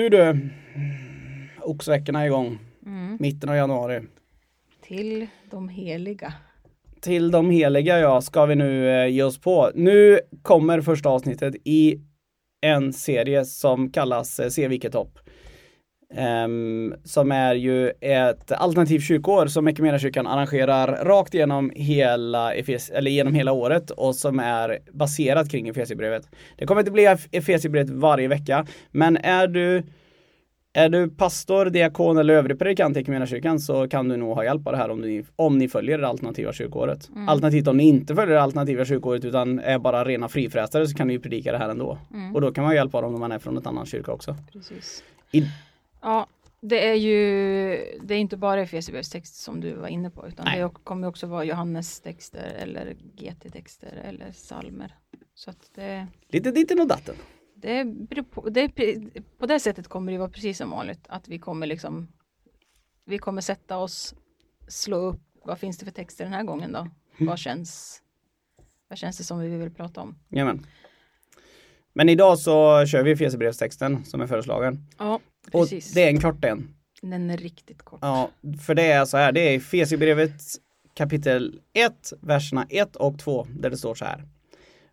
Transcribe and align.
Nu 0.00 0.08
du, 0.08 0.48
oxveckorna 1.60 2.22
är 2.22 2.26
igång. 2.26 2.58
Mm. 2.86 3.16
Mitten 3.20 3.48
av 3.48 3.56
januari. 3.56 4.00
Till 4.82 5.26
de 5.50 5.68
heliga. 5.68 6.34
Till 7.00 7.30
de 7.30 7.50
heliga 7.50 7.98
ja, 7.98 8.20
ska 8.20 8.46
vi 8.46 8.54
nu 8.54 8.90
eh, 8.90 9.06
ge 9.06 9.22
oss 9.22 9.40
på. 9.40 9.70
Nu 9.74 10.20
kommer 10.42 10.80
första 10.80 11.08
avsnittet 11.08 11.54
i 11.64 12.00
en 12.60 12.92
serie 12.92 13.44
som 13.44 13.90
kallas 13.90 14.40
eh, 14.40 14.48
Se 14.48 14.68
vilket 14.68 14.94
hopp. 14.94 15.18
Ehm, 16.14 16.94
som 17.04 17.32
är 17.32 17.54
ju 17.54 17.88
ett 18.00 18.52
alternativt 18.52 19.02
kyrkoår 19.02 19.46
som 19.46 19.74
kyrkan 19.98 20.26
arrangerar 20.26 21.04
rakt 21.04 21.34
igenom 21.34 21.72
hela, 21.74 22.54
Efes 22.54 22.90
eller 22.90 23.10
genom 23.10 23.34
hela 23.34 23.52
året 23.52 23.90
och 23.90 24.16
som 24.16 24.38
är 24.38 24.78
baserat 24.92 25.50
kring 25.50 25.68
Efesierbrevet. 25.68 26.28
Det 26.56 26.66
kommer 26.66 26.80
inte 26.80 26.90
bli 26.90 27.16
Efesierbrevet 27.32 27.90
varje 27.90 28.28
vecka, 28.28 28.66
men 28.90 29.16
är 29.16 29.46
du 29.46 29.82
är 30.72 30.88
du 30.88 31.08
pastor, 31.08 31.66
diakon 31.66 32.18
eller 32.18 32.34
övrig 32.34 32.58
predikant 32.58 32.96
i 32.96 33.04
kyrkan 33.26 33.60
så 33.60 33.88
kan 33.88 34.08
du 34.08 34.16
nog 34.16 34.34
ha 34.34 34.44
hjälp 34.44 34.66
av 34.66 34.72
det 34.72 34.78
här 34.78 34.90
om, 34.90 35.02
du, 35.02 35.24
om 35.36 35.58
ni 35.58 35.68
följer 35.68 35.98
det 35.98 36.08
alternativa 36.08 36.52
kyrkoåret. 36.52 37.08
Mm. 37.08 37.28
Alternativt 37.28 37.68
om 37.68 37.76
ni 37.76 37.88
inte 37.88 38.14
följer 38.14 38.34
det 38.34 38.42
alternativa 38.42 38.84
kyrkoåret 38.84 39.24
utan 39.24 39.58
är 39.58 39.78
bara 39.78 40.04
rena 40.04 40.28
frifräsare 40.28 40.86
så 40.86 40.96
kan 40.96 41.06
ni 41.06 41.12
ju 41.12 41.20
predika 41.20 41.52
det 41.52 41.58
här 41.58 41.68
ändå. 41.68 41.98
Mm. 42.14 42.34
Och 42.34 42.40
då 42.40 42.52
kan 42.52 42.64
man 42.64 42.74
hjälpa 42.74 43.00
dem 43.00 43.14
om 43.14 43.20
man 43.20 43.32
är 43.32 43.38
från 43.38 43.58
ett 43.58 43.66
annan 43.66 43.86
kyrka 43.86 44.12
också. 44.12 44.36
Precis. 44.52 45.04
I, 45.32 45.44
Ja, 46.00 46.26
det 46.60 46.88
är 46.88 46.94
ju 46.94 47.18
det 48.02 48.14
är 48.14 48.18
inte 48.18 48.36
bara 48.36 48.60
Efesierbrevets 48.60 49.10
text 49.10 49.36
som 49.36 49.60
du 49.60 49.72
var 49.72 49.88
inne 49.88 50.10
på 50.10 50.28
utan 50.28 50.44
Nej. 50.44 50.62
det 50.62 50.70
kommer 50.84 51.08
också 51.08 51.26
vara 51.26 51.44
Johannes 51.44 52.00
texter 52.00 52.54
eller 52.58 52.96
GT-texter 53.16 54.02
eller 54.04 54.32
salmer. 54.32 54.94
Så 55.34 55.50
att 55.50 55.70
det, 55.74 56.06
Lite 56.28 56.50
ditten 56.50 56.80
och 56.80 56.88
datten. 56.88 57.14
Det, 57.54 57.84
på, 58.30 58.50
det, 58.50 58.68
på 59.38 59.46
det 59.46 59.60
sättet 59.60 59.88
kommer 59.88 60.12
det 60.12 60.18
vara 60.18 60.28
precis 60.28 60.58
som 60.58 60.70
vanligt 60.70 61.04
att 61.08 61.28
vi 61.28 61.38
kommer 61.38 61.66
liksom 61.66 62.08
vi 63.04 63.18
kommer 63.18 63.40
sätta 63.40 63.78
oss, 63.78 64.14
slå 64.68 64.96
upp, 64.96 65.20
vad 65.44 65.58
finns 65.58 65.78
det 65.78 65.84
för 65.84 65.92
texter 65.92 66.24
den 66.24 66.32
här 66.32 66.42
gången 66.42 66.72
då? 66.72 66.78
Mm. 66.78 66.92
Vad 67.18 67.38
känns 67.38 68.02
vad 68.88 68.98
känns 68.98 69.18
det 69.18 69.24
som 69.24 69.38
vi 69.38 69.48
vill 69.48 69.70
prata 69.70 70.00
om? 70.00 70.18
Jamen. 70.28 70.66
Men 71.92 72.08
idag 72.08 72.38
så 72.38 72.86
kör 72.86 73.02
vi 73.02 73.10
Efesierbrevstexten 73.10 74.04
som 74.04 74.20
är 74.20 74.26
föreslagen. 74.26 74.86
Ja. 74.98 75.20
Precis. 75.52 75.88
Och 75.88 75.94
det 75.94 76.02
är 76.02 76.08
en 76.08 76.20
kort 76.20 76.44
en. 76.44 76.74
Den 77.02 77.30
är 77.30 77.36
riktigt 77.36 77.82
kort. 77.82 77.98
Ja, 78.02 78.30
för 78.62 78.74
det 78.74 78.82
är 78.82 79.04
så 79.04 79.16
här, 79.16 79.32
det 79.32 79.40
är 79.40 79.56
Efesierbrevet 79.56 80.42
kapitel 80.94 81.60
1, 81.72 82.12
verserna 82.20 82.66
1 82.70 82.96
och 82.96 83.18
2, 83.18 83.46
där 83.58 83.70
det 83.70 83.76
står 83.76 83.94
så 83.94 84.04
här. 84.04 84.24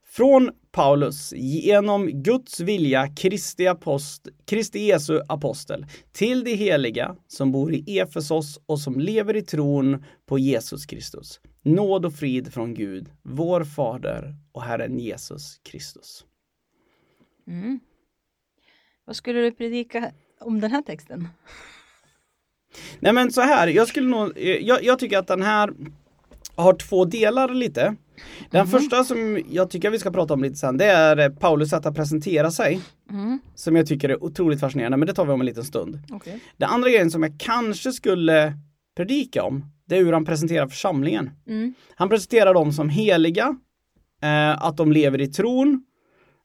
Från 0.05 0.51
Paulus, 0.71 1.33
genom 1.35 2.07
Guds 2.07 2.59
vilja, 2.59 3.07
Kristi, 3.07 3.67
apost, 3.67 4.27
Kristi 4.45 4.79
Jesu 4.79 5.21
apostel, 5.27 5.85
till 6.11 6.43
de 6.43 6.55
heliga 6.55 7.15
som 7.27 7.51
bor 7.51 7.73
i 7.73 7.99
Efesos 7.99 8.59
och 8.65 8.79
som 8.79 8.99
lever 8.99 9.35
i 9.35 9.41
tron 9.41 10.05
på 10.25 10.39
Jesus 10.39 10.85
Kristus. 10.85 11.39
Nåd 11.61 12.05
och 12.05 12.13
frid 12.13 12.53
från 12.53 12.73
Gud, 12.73 13.11
vår 13.21 13.63
Fader 13.63 14.35
och 14.51 14.63
Herren 14.63 14.99
Jesus 14.99 15.59
Kristus. 15.63 16.25
Mm. 17.47 17.79
Vad 19.05 19.15
skulle 19.15 19.39
du 19.41 19.51
predika 19.51 20.11
om 20.39 20.59
den 20.59 20.71
här 20.71 20.81
texten? 20.81 21.27
Nej 22.99 23.13
men 23.13 23.31
så 23.31 23.41
här, 23.41 23.67
jag 23.67 23.87
skulle 23.87 24.07
nog, 24.07 24.39
jag, 24.61 24.83
jag 24.83 24.99
tycker 24.99 25.17
att 25.17 25.27
den 25.27 25.41
här 25.41 25.73
har 26.55 26.73
två 26.73 27.05
delar 27.05 27.53
lite. 27.53 27.95
Den 28.49 28.67
mm. 28.67 28.67
första 28.67 29.03
som 29.03 29.43
jag 29.49 29.69
tycker 29.69 29.89
vi 29.89 29.99
ska 29.99 30.11
prata 30.11 30.33
om 30.33 30.43
lite 30.43 30.55
sen 30.55 30.77
det 30.77 30.85
är 30.85 31.29
Paulus 31.29 31.69
sätt 31.69 31.85
att 31.85 31.95
presentera 31.95 32.51
sig. 32.51 32.81
Mm. 33.09 33.39
Som 33.55 33.75
jag 33.75 33.87
tycker 33.87 34.09
är 34.09 34.23
otroligt 34.23 34.59
fascinerande 34.59 34.97
men 34.97 35.07
det 35.07 35.13
tar 35.13 35.25
vi 35.25 35.31
om 35.31 35.39
en 35.39 35.45
liten 35.45 35.63
stund. 35.63 35.99
Okay. 36.11 36.39
Det 36.57 36.65
andra 36.65 36.89
grejen 36.89 37.11
som 37.11 37.23
jag 37.23 37.35
kanske 37.39 37.91
skulle 37.91 38.53
predika 38.95 39.43
om 39.43 39.65
det 39.85 39.97
är 39.97 40.03
hur 40.03 40.13
han 40.13 40.25
presenterar 40.25 40.67
församlingen. 40.67 41.29
Mm. 41.47 41.73
Han 41.95 42.09
presenterar 42.09 42.53
dem 42.53 42.73
som 42.73 42.89
heliga, 42.89 43.55
eh, 44.21 44.65
att 44.65 44.77
de 44.77 44.91
lever 44.91 45.21
i 45.21 45.27
tron 45.27 45.83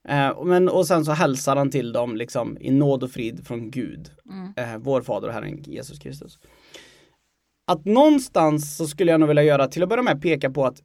Eh, 0.08 0.44
men, 0.44 0.68
och 0.68 0.86
sen 0.86 1.04
så 1.04 1.12
hälsar 1.12 1.56
han 1.56 1.70
till 1.70 1.92
dem 1.92 2.16
liksom 2.16 2.58
i 2.60 2.70
nåd 2.70 3.02
och 3.02 3.10
frid 3.10 3.46
från 3.46 3.70
Gud, 3.70 4.10
mm. 4.30 4.52
eh, 4.56 4.78
vår 4.78 5.02
fader 5.02 5.28
och 5.28 5.34
Herren 5.34 5.62
Jesus 5.62 5.98
Kristus. 5.98 6.38
Att 7.66 7.84
någonstans 7.84 8.76
så 8.76 8.86
skulle 8.86 9.10
jag 9.10 9.20
nog 9.20 9.28
vilja 9.28 9.42
göra, 9.42 9.68
till 9.68 9.82
att 9.82 9.88
börja 9.88 10.02
med 10.02 10.22
peka 10.22 10.50
på 10.50 10.66
att 10.66 10.82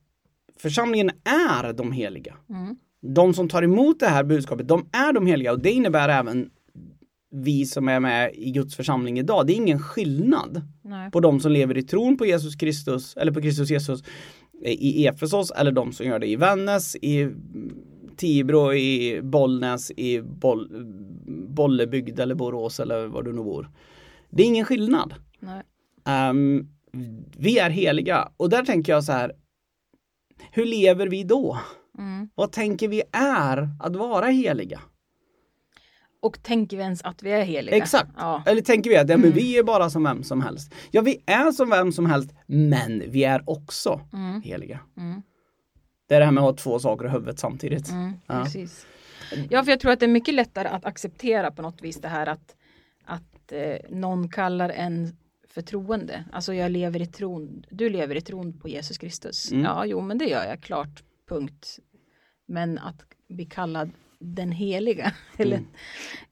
församlingen 0.60 1.12
är 1.60 1.74
de 1.74 1.92
heliga. 1.92 2.36
Mm. 2.50 2.76
De 3.02 3.34
som 3.34 3.50
tar 3.50 3.64
emot 3.64 4.00
det 4.00 4.08
här 4.08 4.24
budskapet, 4.24 4.68
de 4.68 4.90
är 4.92 5.14
de 5.14 5.28
heliga 5.28 5.52
och 5.52 5.60
det 5.60 5.72
innebär 5.72 6.10
även 6.10 6.50
vi 7.32 7.66
som 7.66 7.88
är 7.88 8.00
med 8.00 8.32
i 8.34 8.52
Guds 8.52 8.76
församling 8.76 9.20
idag. 9.20 9.48
Det 9.48 9.54
är 9.54 9.56
ingen 9.56 9.80
skillnad 9.80 10.62
Nej. 10.82 11.12
på 11.12 11.20
de 11.20 11.40
som 11.40 11.52
lever 11.52 11.78
i 11.78 11.84
tron 11.84 12.18
på 12.18 12.26
Jesus 12.26 12.56
Kristus 12.56 13.18
eller 13.18 13.32
på 13.32 13.42
Kristus 13.42 13.70
Jesus 13.70 14.04
i 14.64 15.08
Efesos 15.08 15.52
eller 15.52 15.72
de 15.72 15.94
som 15.94 16.06
gör 16.06 16.20
det 16.20 16.28
i 16.28 16.36
Vännäs, 16.36 16.96
i 16.96 17.30
Tibro, 18.18 18.74
i 18.74 19.22
Bollnäs, 19.24 19.92
i 19.92 20.22
Boll, 20.22 20.70
Bollebygd 21.48 22.20
eller 22.20 22.36
Borås 22.36 22.80
eller 22.80 23.08
var 23.08 23.24
du 23.24 23.34
nu 23.34 23.44
bor. 23.44 23.70
Det 24.30 24.44
är 24.44 24.48
ingen 24.48 24.66
skillnad. 24.66 25.14
Um, 26.30 26.70
vi 27.38 27.60
är 27.60 27.70
heliga 27.70 28.32
och 28.38 28.50
där 28.50 28.66
tänker 28.66 28.92
jag 28.92 29.04
så 29.04 29.12
här. 29.12 29.32
Hur 30.52 30.66
lever 30.66 31.08
vi 31.08 31.24
då? 31.24 31.58
Mm. 31.98 32.30
Vad 32.36 32.52
tänker 32.52 32.88
vi 32.88 33.02
är 33.12 33.70
att 33.80 33.96
vara 33.96 34.26
heliga? 34.26 34.82
Och 36.22 36.44
tänker 36.44 36.78
vi 36.78 36.84
ens 36.84 37.02
att 37.02 37.24
vi 37.24 37.32
är 37.32 37.44
heliga? 37.44 37.76
Exakt. 37.76 38.12
Ja. 38.18 38.44
Eller 38.46 38.62
tänker 38.62 38.90
vi 38.90 38.98
att 38.98 39.10
ja, 39.10 39.18
men 39.18 39.26
mm. 39.26 39.36
vi 39.38 39.58
är 39.58 39.64
bara 39.64 39.90
som 39.90 40.04
vem 40.04 40.24
som 40.24 40.42
helst? 40.42 40.74
Ja, 40.92 41.02
vi 41.02 41.24
är 41.26 41.52
som 41.52 41.70
vem 41.70 41.92
som 41.92 42.06
helst, 42.06 42.34
men 42.46 43.04
vi 43.08 43.24
är 43.24 43.50
också 43.50 44.02
mm. 44.14 44.42
heliga. 44.42 44.80
Mm. 44.98 45.22
Det 46.08 46.16
är 46.16 46.20
det 46.20 46.26
här 46.26 46.32
med 46.32 46.44
att 46.44 46.50
ha 46.50 46.58
två 46.58 46.80
saker 46.80 47.06
i 47.06 47.10
huvudet 47.10 47.40
samtidigt. 47.40 47.90
Mm, 47.90 48.14
ja. 48.28 48.44
Precis. 48.44 48.86
ja, 49.50 49.64
för 49.64 49.72
jag 49.72 49.80
tror 49.80 49.92
att 49.92 50.00
det 50.00 50.06
är 50.06 50.08
mycket 50.08 50.34
lättare 50.34 50.68
att 50.68 50.86
acceptera 50.86 51.52
på 51.52 51.62
något 51.62 51.82
vis 51.82 52.02
det 52.02 52.08
här 52.08 52.28
att, 52.28 52.56
att 53.04 53.52
eh, 53.52 53.78
någon 53.90 54.30
kallar 54.30 54.70
en 54.70 55.18
förtroende. 55.48 56.24
Alltså 56.32 56.54
jag 56.54 56.72
lever 56.72 57.02
i 57.02 57.06
tron, 57.06 57.66
du 57.70 57.90
lever 57.90 58.16
i 58.16 58.22
tron 58.22 58.60
på 58.60 58.70
Jesus 58.70 58.98
Kristus. 58.98 59.52
Mm. 59.52 59.64
Ja, 59.64 59.86
jo 59.86 60.02
men 60.02 60.18
det 60.18 60.26
gör 60.26 60.46
jag 60.46 60.62
klart, 60.62 61.04
punkt. 61.30 61.80
Men 62.46 62.78
att 62.78 63.04
bli 63.28 63.46
kallad 63.46 63.92
den 64.20 64.52
heliga, 64.52 65.14
eller, 65.38 65.64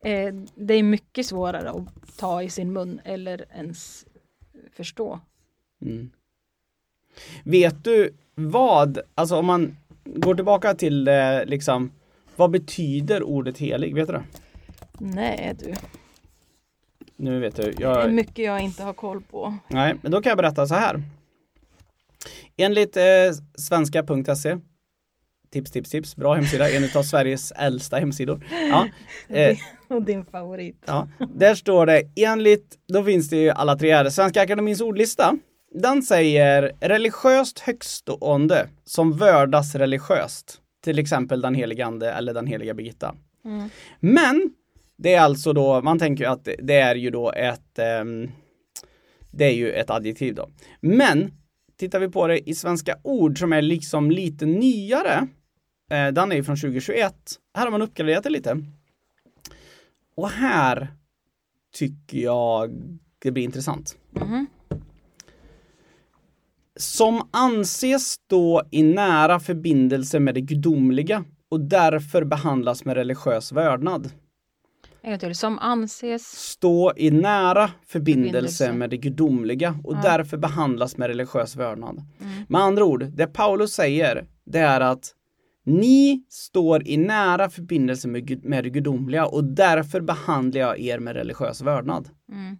mm. 0.01 0.37
eh, 0.37 0.49
det 0.55 0.73
är 0.73 0.83
mycket 0.83 1.25
svårare 1.25 1.69
att 1.69 2.17
ta 2.17 2.43
i 2.43 2.49
sin 2.49 2.73
mun 2.73 3.01
eller 3.03 3.45
ens 3.55 4.05
förstå. 4.71 5.19
Mm. 5.81 6.11
Vet 7.43 7.83
du 7.83 8.13
vad, 8.35 8.99
alltså 9.15 9.35
om 9.35 9.45
man 9.45 9.77
går 10.05 10.35
tillbaka 10.35 10.73
till 10.73 11.07
eh, 11.07 11.45
liksom, 11.45 11.91
vad 12.35 12.51
betyder 12.51 13.23
ordet 13.23 13.57
helig? 13.57 13.95
Vet 13.95 14.07
du 14.07 14.13
det? 14.13 14.23
Nej 14.99 15.55
du. 15.59 15.73
Nu 17.15 17.39
vet 17.39 17.55
du. 17.55 17.73
Jag... 17.77 17.97
Det 17.97 18.01
är 18.01 18.09
mycket 18.09 18.45
jag 18.45 18.61
inte 18.61 18.83
har 18.83 18.93
koll 18.93 19.21
på. 19.21 19.57
Nej, 19.67 19.95
men 20.01 20.11
då 20.11 20.21
kan 20.21 20.29
jag 20.29 20.37
berätta 20.37 20.67
så 20.67 20.75
här. 20.75 21.03
Enligt 22.57 22.97
eh, 22.97 23.03
svenska.se 23.57 24.57
Tips, 25.51 25.71
tips, 25.71 25.89
tips. 25.89 26.15
Bra 26.15 26.33
hemsida. 26.33 26.69
En 26.69 26.89
av 26.95 27.03
Sveriges 27.03 27.51
äldsta 27.51 27.97
hemsidor. 27.97 28.45
Ja. 28.69 28.87
Eh, 29.29 29.57
och 29.87 30.01
din 30.01 30.25
favorit. 30.25 30.83
Ja. 30.85 31.07
Där 31.33 31.55
står 31.55 31.85
det 31.85 32.03
enligt, 32.15 32.75
då 32.87 33.03
finns 33.03 33.29
det 33.29 33.37
ju 33.37 33.49
alla 33.49 33.75
tre 33.75 33.93
här. 33.93 34.09
Svenska 34.09 34.41
Akademins 34.41 34.81
ordlista 34.81 35.37
den 35.75 36.03
säger 36.03 36.71
religiöst 36.79 37.59
högstående 37.59 38.69
som 38.83 39.17
vördas 39.17 39.75
religiöst. 39.75 40.61
Till 40.83 40.99
exempel 40.99 41.41
den 41.41 41.55
helige 41.55 41.85
ande 41.85 42.11
eller 42.11 42.33
den 42.33 42.47
heliga 42.47 42.73
Birgitta. 42.73 43.15
Mm. 43.45 43.69
Men 43.99 44.53
det 44.97 45.13
är 45.13 45.21
alltså 45.21 45.53
då, 45.53 45.81
man 45.81 45.99
tänker 45.99 46.27
att 46.27 46.47
det 46.59 46.75
är 46.75 46.95
ju 46.95 47.09
då 47.09 47.31
ett 47.31 47.79
um, 48.01 48.31
Det 49.31 49.45
är 49.45 49.53
ju 49.53 49.71
ett 49.71 49.89
adjektiv 49.89 50.35
då. 50.35 50.49
Men 50.79 51.31
tittar 51.77 51.99
vi 51.99 52.09
på 52.09 52.27
det 52.27 52.49
i 52.49 52.55
svenska 52.55 52.97
ord 53.03 53.39
som 53.39 53.53
är 53.53 53.61
liksom 53.61 54.11
lite 54.11 54.45
nyare. 54.45 55.27
Eh, 55.91 56.07
den 56.07 56.31
är 56.31 56.35
ju 56.35 56.43
från 56.43 56.57
2021. 56.57 57.15
Här 57.53 57.63
har 57.63 57.71
man 57.71 57.81
uppgraderat 57.81 58.23
det 58.23 58.29
lite. 58.29 58.61
Och 60.15 60.29
här 60.29 60.87
tycker 61.73 62.17
jag 62.17 62.71
det 63.19 63.31
blir 63.31 63.43
intressant. 63.43 63.97
Mm 64.21 64.47
som 66.79 67.29
anses 67.31 68.07
stå 68.07 68.63
i 68.71 68.83
nära 68.83 69.39
förbindelse 69.39 70.19
med 70.19 70.33
det 70.33 70.41
gudomliga 70.41 71.23
och 71.49 71.59
därför 71.59 72.23
behandlas 72.23 72.85
med 72.85 72.95
religiös 72.95 73.51
vördnad. 73.51 74.09
Till, 75.19 75.35
som 75.35 75.59
anses 75.59 76.23
stå 76.23 76.93
i 76.97 77.11
nära 77.11 77.69
förbindelse, 77.87 77.87
förbindelse. 77.87 78.73
med 78.73 78.89
det 78.89 78.97
gudomliga 78.97 79.79
och 79.83 79.93
ja. 79.93 80.01
därför 80.03 80.37
behandlas 80.37 80.97
med 80.97 81.07
religiös 81.07 81.55
vördnad. 81.55 82.03
Mm. 82.21 82.43
Med 82.47 82.61
andra 82.61 82.85
ord, 82.85 83.05
det 83.13 83.27
Paulus 83.27 83.73
säger 83.73 84.25
det 84.45 84.59
är 84.59 84.81
att 84.81 85.13
Ni 85.63 86.25
står 86.29 86.87
i 86.87 86.97
nära 86.97 87.49
förbindelse 87.49 88.07
med, 88.07 88.45
med 88.45 88.63
det 88.63 88.69
gudomliga 88.69 89.25
och 89.25 89.43
därför 89.43 90.01
behandlar 90.01 90.61
jag 90.61 90.79
er 90.79 90.99
med 90.99 91.15
religiös 91.15 91.61
vördnad. 91.61 92.09
Mm. 92.31 92.57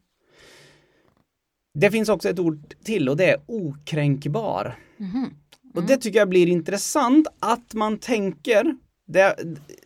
Det 1.75 1.91
finns 1.91 2.09
också 2.09 2.29
ett 2.29 2.39
ord 2.39 2.73
till 2.83 3.09
och 3.09 3.17
det 3.17 3.29
är 3.29 3.41
okränkbar. 3.45 4.79
Mm. 4.99 5.11
Mm. 5.15 5.31
Och 5.75 5.83
det 5.83 5.97
tycker 5.97 6.19
jag 6.19 6.29
blir 6.29 6.47
intressant 6.47 7.27
att 7.39 7.73
man 7.73 7.97
tänker, 7.97 8.75
det, 9.07 9.35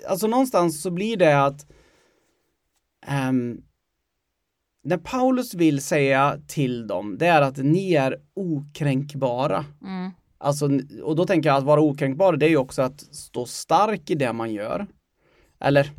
alltså 0.10 0.28
någonstans 0.28 0.82
så 0.82 0.92
blir 0.92 1.18
det 1.18 1.44
att 1.44 1.68
um, 3.30 3.62
när 4.84 4.98
Paulus 4.98 5.54
vill 5.54 5.82
säga 5.82 6.40
till 6.48 6.88
dem, 6.88 7.18
det 7.18 7.28
är 7.28 7.42
att 7.42 7.58
ni 7.58 7.94
är 7.94 8.18
okränkbara. 8.34 9.66
Mm. 9.82 10.12
Alltså, 10.38 10.70
och 11.04 11.16
då 11.16 11.26
tänker 11.26 11.50
jag 11.50 11.58
att 11.58 11.64
vara 11.64 11.82
okränkbar, 11.82 12.34
det 12.34 12.46
är 12.46 12.50
ju 12.50 12.58
också 12.58 12.82
att 12.82 13.02
stå 13.02 13.46
stark 13.46 14.10
i 14.10 14.16
det 14.16 14.34
man 14.34 14.54
gör. 14.54 14.88
Eller 15.60 15.92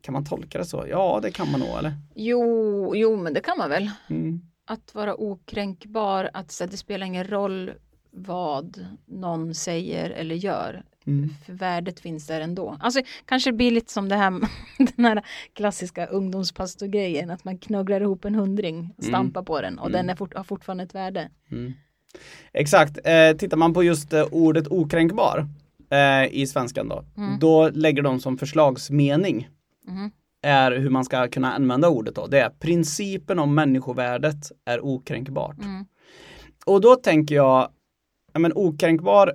kan 0.00 0.12
man 0.12 0.24
tolka 0.24 0.58
det 0.58 0.64
så? 0.64 0.86
Ja, 0.90 1.20
det 1.22 1.30
kan 1.30 1.50
man 1.50 1.60
nog, 1.60 1.78
eller? 1.78 1.92
Jo, 2.14 2.92
jo 2.96 3.16
men 3.16 3.34
det 3.34 3.40
kan 3.40 3.58
man 3.58 3.70
väl. 3.70 3.90
Mm. 4.10 4.40
Att 4.66 4.94
vara 4.94 5.14
okränkbar, 5.14 6.30
att 6.32 6.50
så, 6.50 6.66
det 6.66 6.76
spelar 6.76 7.06
ingen 7.06 7.24
roll 7.24 7.72
vad 8.10 8.86
någon 9.06 9.54
säger 9.54 10.10
eller 10.10 10.34
gör. 10.34 10.84
Mm. 11.06 11.30
För 11.46 11.52
värdet 11.52 12.00
finns 12.00 12.26
där 12.26 12.40
ändå. 12.40 12.78
Alltså 12.80 13.00
kanske 13.24 13.50
det 13.50 13.56
blir 13.56 13.70
lite 13.70 13.92
som 13.92 14.08
det 14.08 14.16
här, 14.16 14.30
den 14.96 15.04
här 15.04 15.22
klassiska 15.52 16.06
ungdomspastorgrejen, 16.06 17.30
att 17.30 17.44
man 17.44 17.58
knögglar 17.58 18.00
ihop 18.00 18.24
en 18.24 18.34
hundring 18.34 18.78
mm. 18.78 18.94
stampar 18.98 19.40
mm. 19.40 19.44
på 19.44 19.60
den 19.60 19.78
och 19.78 19.86
mm. 19.86 19.92
den 19.92 20.10
är 20.10 20.16
fort, 20.16 20.34
har 20.34 20.44
fortfarande 20.44 20.84
ett 20.84 20.94
värde. 20.94 21.30
Mm. 21.50 21.72
Exakt, 22.52 22.98
eh, 23.04 23.36
tittar 23.38 23.56
man 23.56 23.74
på 23.74 23.82
just 23.82 24.12
eh, 24.12 24.26
ordet 24.30 24.68
okränkbar 24.68 25.48
eh, 25.90 26.34
i 26.34 26.46
svenskan 26.46 26.88
då, 26.88 27.04
mm. 27.16 27.38
då 27.38 27.68
lägger 27.68 28.02
de 28.02 28.20
som 28.20 28.38
förslagsmening. 28.38 29.48
Är 30.44 30.72
hur 30.72 30.90
man 30.90 31.04
ska 31.04 31.28
kunna 31.28 31.52
använda 31.52 31.88
ordet 31.88 32.14
då. 32.14 32.26
Det 32.26 32.40
är 32.40 32.50
principen 32.50 33.38
om 33.38 33.54
människovärdet 33.54 34.52
är 34.64 34.84
okränkbart. 34.84 35.58
Mm. 35.58 35.84
Och 36.66 36.80
då 36.80 36.96
tänker 36.96 37.34
jag, 37.34 37.68
ja 38.32 38.38
men 38.38 38.52
okränkbar 38.54 39.32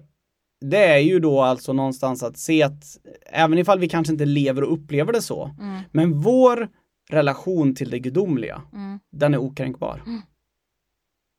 det 0.62 0.86
är 0.86 0.98
ju 0.98 1.20
då 1.20 1.42
alltså 1.42 1.74
någonstans 1.74 2.24
att 2.24 2.38
se 2.38 2.64
att 2.64 2.84
även 3.26 3.58
ifall 3.58 3.80
vi 3.80 3.90
kanske 3.90 4.14
inte 4.14 4.26
lever 4.26 4.64
och 4.64 4.74
upplever 4.74 5.14
det 5.14 5.22
så, 5.22 5.56
mm. 5.60 5.82
men 5.92 6.22
vår 6.22 6.70
relation 7.10 7.76
till 7.76 7.90
det 7.90 8.00
gudomliga, 8.00 8.62
mm. 8.74 9.00
den 9.12 9.34
är 9.34 9.38
okränkbar. 9.38 10.04
Mm. 10.06 10.22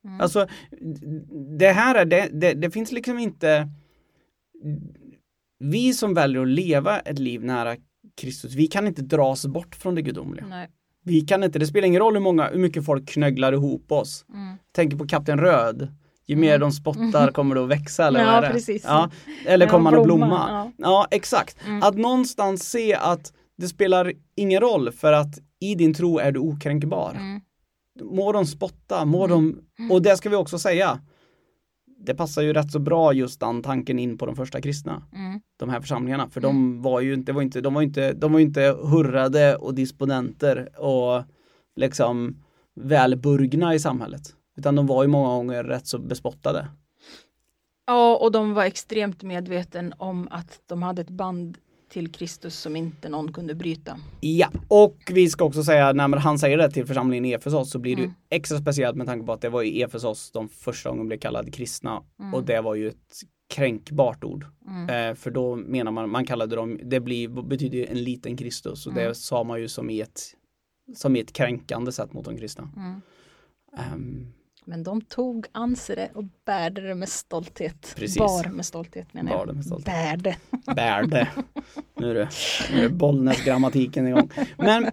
Mm. 0.04 0.20
Alltså, 0.20 0.46
det 1.58 1.72
här 1.72 1.94
är, 1.94 2.04
det, 2.04 2.28
det, 2.32 2.54
det, 2.54 2.70
finns 2.70 2.92
liksom 2.92 3.18
inte 3.18 3.68
vi 5.58 5.94
som 5.94 6.14
väljer 6.14 6.42
att 6.42 6.48
leva 6.48 7.00
ett 7.00 7.18
liv 7.18 7.44
nära 7.44 7.76
Kristus, 8.16 8.54
vi 8.54 8.66
kan 8.66 8.86
inte 8.86 9.02
dras 9.02 9.46
bort 9.46 9.74
från 9.74 9.94
det 9.94 10.02
gudomliga. 10.02 10.46
Nej. 10.46 10.68
Vi 11.04 11.20
kan 11.20 11.44
inte, 11.44 11.58
det 11.58 11.66
spelar 11.66 11.86
ingen 11.86 12.00
roll 12.00 12.14
hur, 12.14 12.20
många, 12.20 12.48
hur 12.48 12.58
mycket 12.58 12.84
folk 12.84 13.08
knögglar 13.08 13.52
ihop 13.52 13.92
oss. 13.92 14.24
Mm. 14.34 14.56
Tänk 14.72 14.98
på 14.98 15.06
Kapten 15.06 15.38
Röd. 15.38 15.88
Ju 16.26 16.36
mer 16.36 16.54
mm. 16.54 16.60
de 16.60 16.72
spottar 16.72 17.22
mm. 17.22 17.32
kommer 17.32 17.54
det 17.54 17.62
att 17.62 17.68
växa 17.68 18.06
eller 18.06 18.20
ja, 18.20 18.40
vad 18.40 18.50
precis. 18.50 18.84
Ja, 18.84 19.10
eller 19.46 19.66
kommer 19.66 19.90
man 19.90 20.00
att 20.00 20.06
blomma. 20.06 20.46
Ja, 20.48 20.72
ja 20.76 21.06
exakt. 21.10 21.56
Mm. 21.66 21.82
Att 21.82 21.96
någonstans 21.96 22.70
se 22.70 22.94
att 22.94 23.32
det 23.56 23.68
spelar 23.68 24.12
ingen 24.36 24.60
roll 24.60 24.92
för 24.92 25.12
att 25.12 25.38
i 25.60 25.74
din 25.74 25.94
tro 25.94 26.18
är 26.18 26.32
du 26.32 26.40
okränkbar. 26.40 27.10
Mm 27.10 27.40
må 28.02 28.32
de 28.32 28.46
spotta, 28.46 29.04
må 29.04 29.26
de, 29.26 29.60
mm. 29.78 29.90
och 29.90 30.02
det 30.02 30.16
ska 30.16 30.28
vi 30.28 30.36
också 30.36 30.58
säga, 30.58 31.00
det 32.02 32.14
passar 32.14 32.42
ju 32.42 32.52
rätt 32.52 32.70
så 32.70 32.78
bra 32.78 33.12
just 33.12 33.40
den 33.40 33.62
tanken 33.62 33.98
in 33.98 34.18
på 34.18 34.26
de 34.26 34.36
första 34.36 34.60
kristna. 34.60 35.02
Mm. 35.14 35.40
De 35.58 35.68
här 35.68 35.80
församlingarna, 35.80 36.28
för 36.28 36.40
de 36.40 36.56
mm. 36.56 36.82
var 36.82 37.00
ju 37.00 37.14
inte, 37.14 37.32
var 37.32 37.42
inte, 37.42 37.60
de 37.60 37.74
var 37.74 37.82
inte, 37.82 38.12
de 38.12 38.32
var 38.32 38.40
inte 38.40 38.76
hurrade 38.82 39.56
och 39.56 39.74
disponenter 39.74 40.80
och 40.80 41.22
liksom 41.76 42.36
välburgna 42.74 43.74
i 43.74 43.78
samhället. 43.78 44.34
Utan 44.56 44.76
de 44.76 44.86
var 44.86 45.02
ju 45.02 45.08
många 45.08 45.28
gånger 45.28 45.64
rätt 45.64 45.86
så 45.86 45.98
bespottade. 45.98 46.68
Ja, 47.86 48.16
och 48.16 48.32
de 48.32 48.54
var 48.54 48.64
extremt 48.64 49.22
medveten 49.22 49.94
om 49.98 50.28
att 50.30 50.60
de 50.66 50.82
hade 50.82 51.02
ett 51.02 51.10
band 51.10 51.58
till 51.90 52.12
Kristus 52.12 52.54
som 52.54 52.76
inte 52.76 53.08
någon 53.08 53.32
kunde 53.32 53.54
bryta. 53.54 53.98
Ja, 54.20 54.50
och 54.68 54.96
vi 55.12 55.28
ska 55.28 55.44
också 55.44 55.64
säga 55.64 55.92
när 55.92 56.16
han 56.16 56.38
säger 56.38 56.58
det 56.58 56.70
till 56.70 56.86
församlingen 56.86 57.24
i 57.24 57.32
Efesos 57.32 57.70
så 57.70 57.78
blir 57.78 57.96
det 57.96 58.02
mm. 58.02 58.14
extra 58.30 58.58
speciellt 58.58 58.96
med 58.96 59.06
tanke 59.06 59.26
på 59.26 59.32
att 59.32 59.40
det 59.40 59.48
var 59.48 59.62
i 59.62 59.82
Efesos 59.82 60.30
de 60.32 60.48
första 60.48 60.90
gången 60.90 61.06
blev 61.06 61.18
kallade 61.18 61.50
kristna 61.50 62.02
mm. 62.20 62.34
och 62.34 62.44
det 62.44 62.60
var 62.60 62.74
ju 62.74 62.88
ett 62.88 63.20
kränkbart 63.54 64.24
ord. 64.24 64.46
Mm. 64.66 65.10
Eh, 65.10 65.14
för 65.14 65.30
då 65.30 65.56
menar 65.56 65.92
man, 65.92 66.10
man 66.10 66.26
kallade 66.26 66.56
dem, 66.56 66.80
det 66.84 67.00
blir, 67.00 67.28
betyder 67.28 67.78
ju 67.78 67.86
en 67.86 68.02
liten 68.02 68.36
Kristus 68.36 68.86
och 68.86 68.94
det 68.94 69.02
mm. 69.02 69.14
sa 69.14 69.44
man 69.44 69.60
ju 69.60 69.68
som 69.68 69.90
i 69.90 70.00
ett 70.00 70.20
som 70.94 71.16
i 71.16 71.20
ett 71.20 71.32
kränkande 71.32 71.92
sätt 71.92 72.12
mot 72.12 72.24
de 72.24 72.36
kristna. 72.36 72.70
Um, 73.94 74.32
men 74.70 74.82
de 74.82 75.00
tog 75.00 75.46
ansre 75.52 76.10
och 76.14 76.24
bärde 76.44 76.80
det 76.80 76.94
med 76.94 77.08
stolthet. 77.08 77.94
Precis. 77.96 78.18
Bar 78.18 78.48
med 78.48 78.66
stolthet 78.66 79.14
menar 79.14 79.32
jag. 79.32 79.54
Med 79.54 79.64
stolthet. 79.64 79.86
Bärde. 79.86 80.36
Bärde. 80.76 81.28
Nu 81.96 82.10
är 82.10 82.14
det, 82.14 82.28
nu 82.72 82.84
är 82.84 82.88
Bollnäs-grammatiken 82.88 84.08
igång. 84.08 84.30
Men 84.56 84.90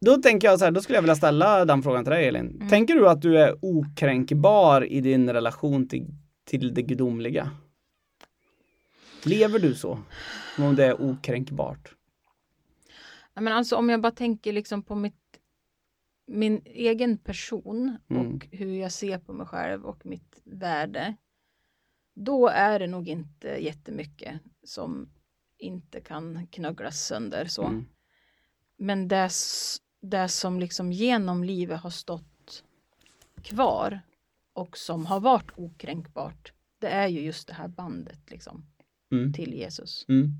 då 0.00 0.16
tänker 0.16 0.48
jag 0.48 0.58
så 0.58 0.64
här, 0.64 0.72
då 0.72 0.82
skulle 0.82 0.96
jag 0.96 1.02
vilja 1.02 1.16
ställa 1.16 1.64
den 1.64 1.82
frågan 1.82 2.04
till 2.04 2.12
dig 2.12 2.28
Elin. 2.28 2.50
Mm. 2.50 2.68
Tänker 2.68 2.94
du 2.94 3.08
att 3.08 3.22
du 3.22 3.38
är 3.38 3.56
okränkbar 3.62 4.84
i 4.84 5.00
din 5.00 5.32
relation 5.32 5.88
till, 5.88 6.06
till 6.44 6.74
det 6.74 6.82
gudomliga? 6.82 7.50
Lever 9.24 9.58
du 9.58 9.74
så? 9.74 9.98
Om 10.58 10.76
det 10.76 10.84
är 10.84 11.02
okränkbart? 11.02 11.94
men 13.34 13.52
alltså 13.52 13.76
om 13.76 13.88
jag 13.88 14.00
bara 14.00 14.12
tänker 14.12 14.52
liksom 14.52 14.82
på 14.82 14.94
mitt 14.94 15.23
min 16.26 16.62
egen 16.64 17.18
person 17.18 17.96
mm. 18.08 18.26
och 18.26 18.46
hur 18.50 18.74
jag 18.74 18.92
ser 18.92 19.18
på 19.18 19.32
mig 19.32 19.46
själv 19.46 19.84
och 19.84 20.06
mitt 20.06 20.40
värde. 20.44 21.16
Då 22.14 22.48
är 22.48 22.78
det 22.78 22.86
nog 22.86 23.08
inte 23.08 23.48
jättemycket 23.48 24.40
som 24.62 25.08
inte 25.58 26.00
kan 26.00 26.46
knögglas 26.46 27.06
sönder 27.06 27.46
så. 27.46 27.64
Mm. 27.64 27.86
Men 28.76 29.08
det, 29.08 29.30
det 30.00 30.28
som 30.28 30.60
liksom 30.60 30.92
genom 30.92 31.44
livet 31.44 31.80
har 31.80 31.90
stått 31.90 32.64
kvar 33.42 34.00
och 34.52 34.78
som 34.78 35.06
har 35.06 35.20
varit 35.20 35.50
okränkbart. 35.56 36.52
Det 36.78 36.88
är 36.88 37.08
ju 37.08 37.20
just 37.20 37.48
det 37.48 37.54
här 37.54 37.68
bandet 37.68 38.30
liksom 38.30 38.66
mm. 39.12 39.32
till 39.32 39.54
Jesus. 39.54 40.04
Mm. 40.08 40.30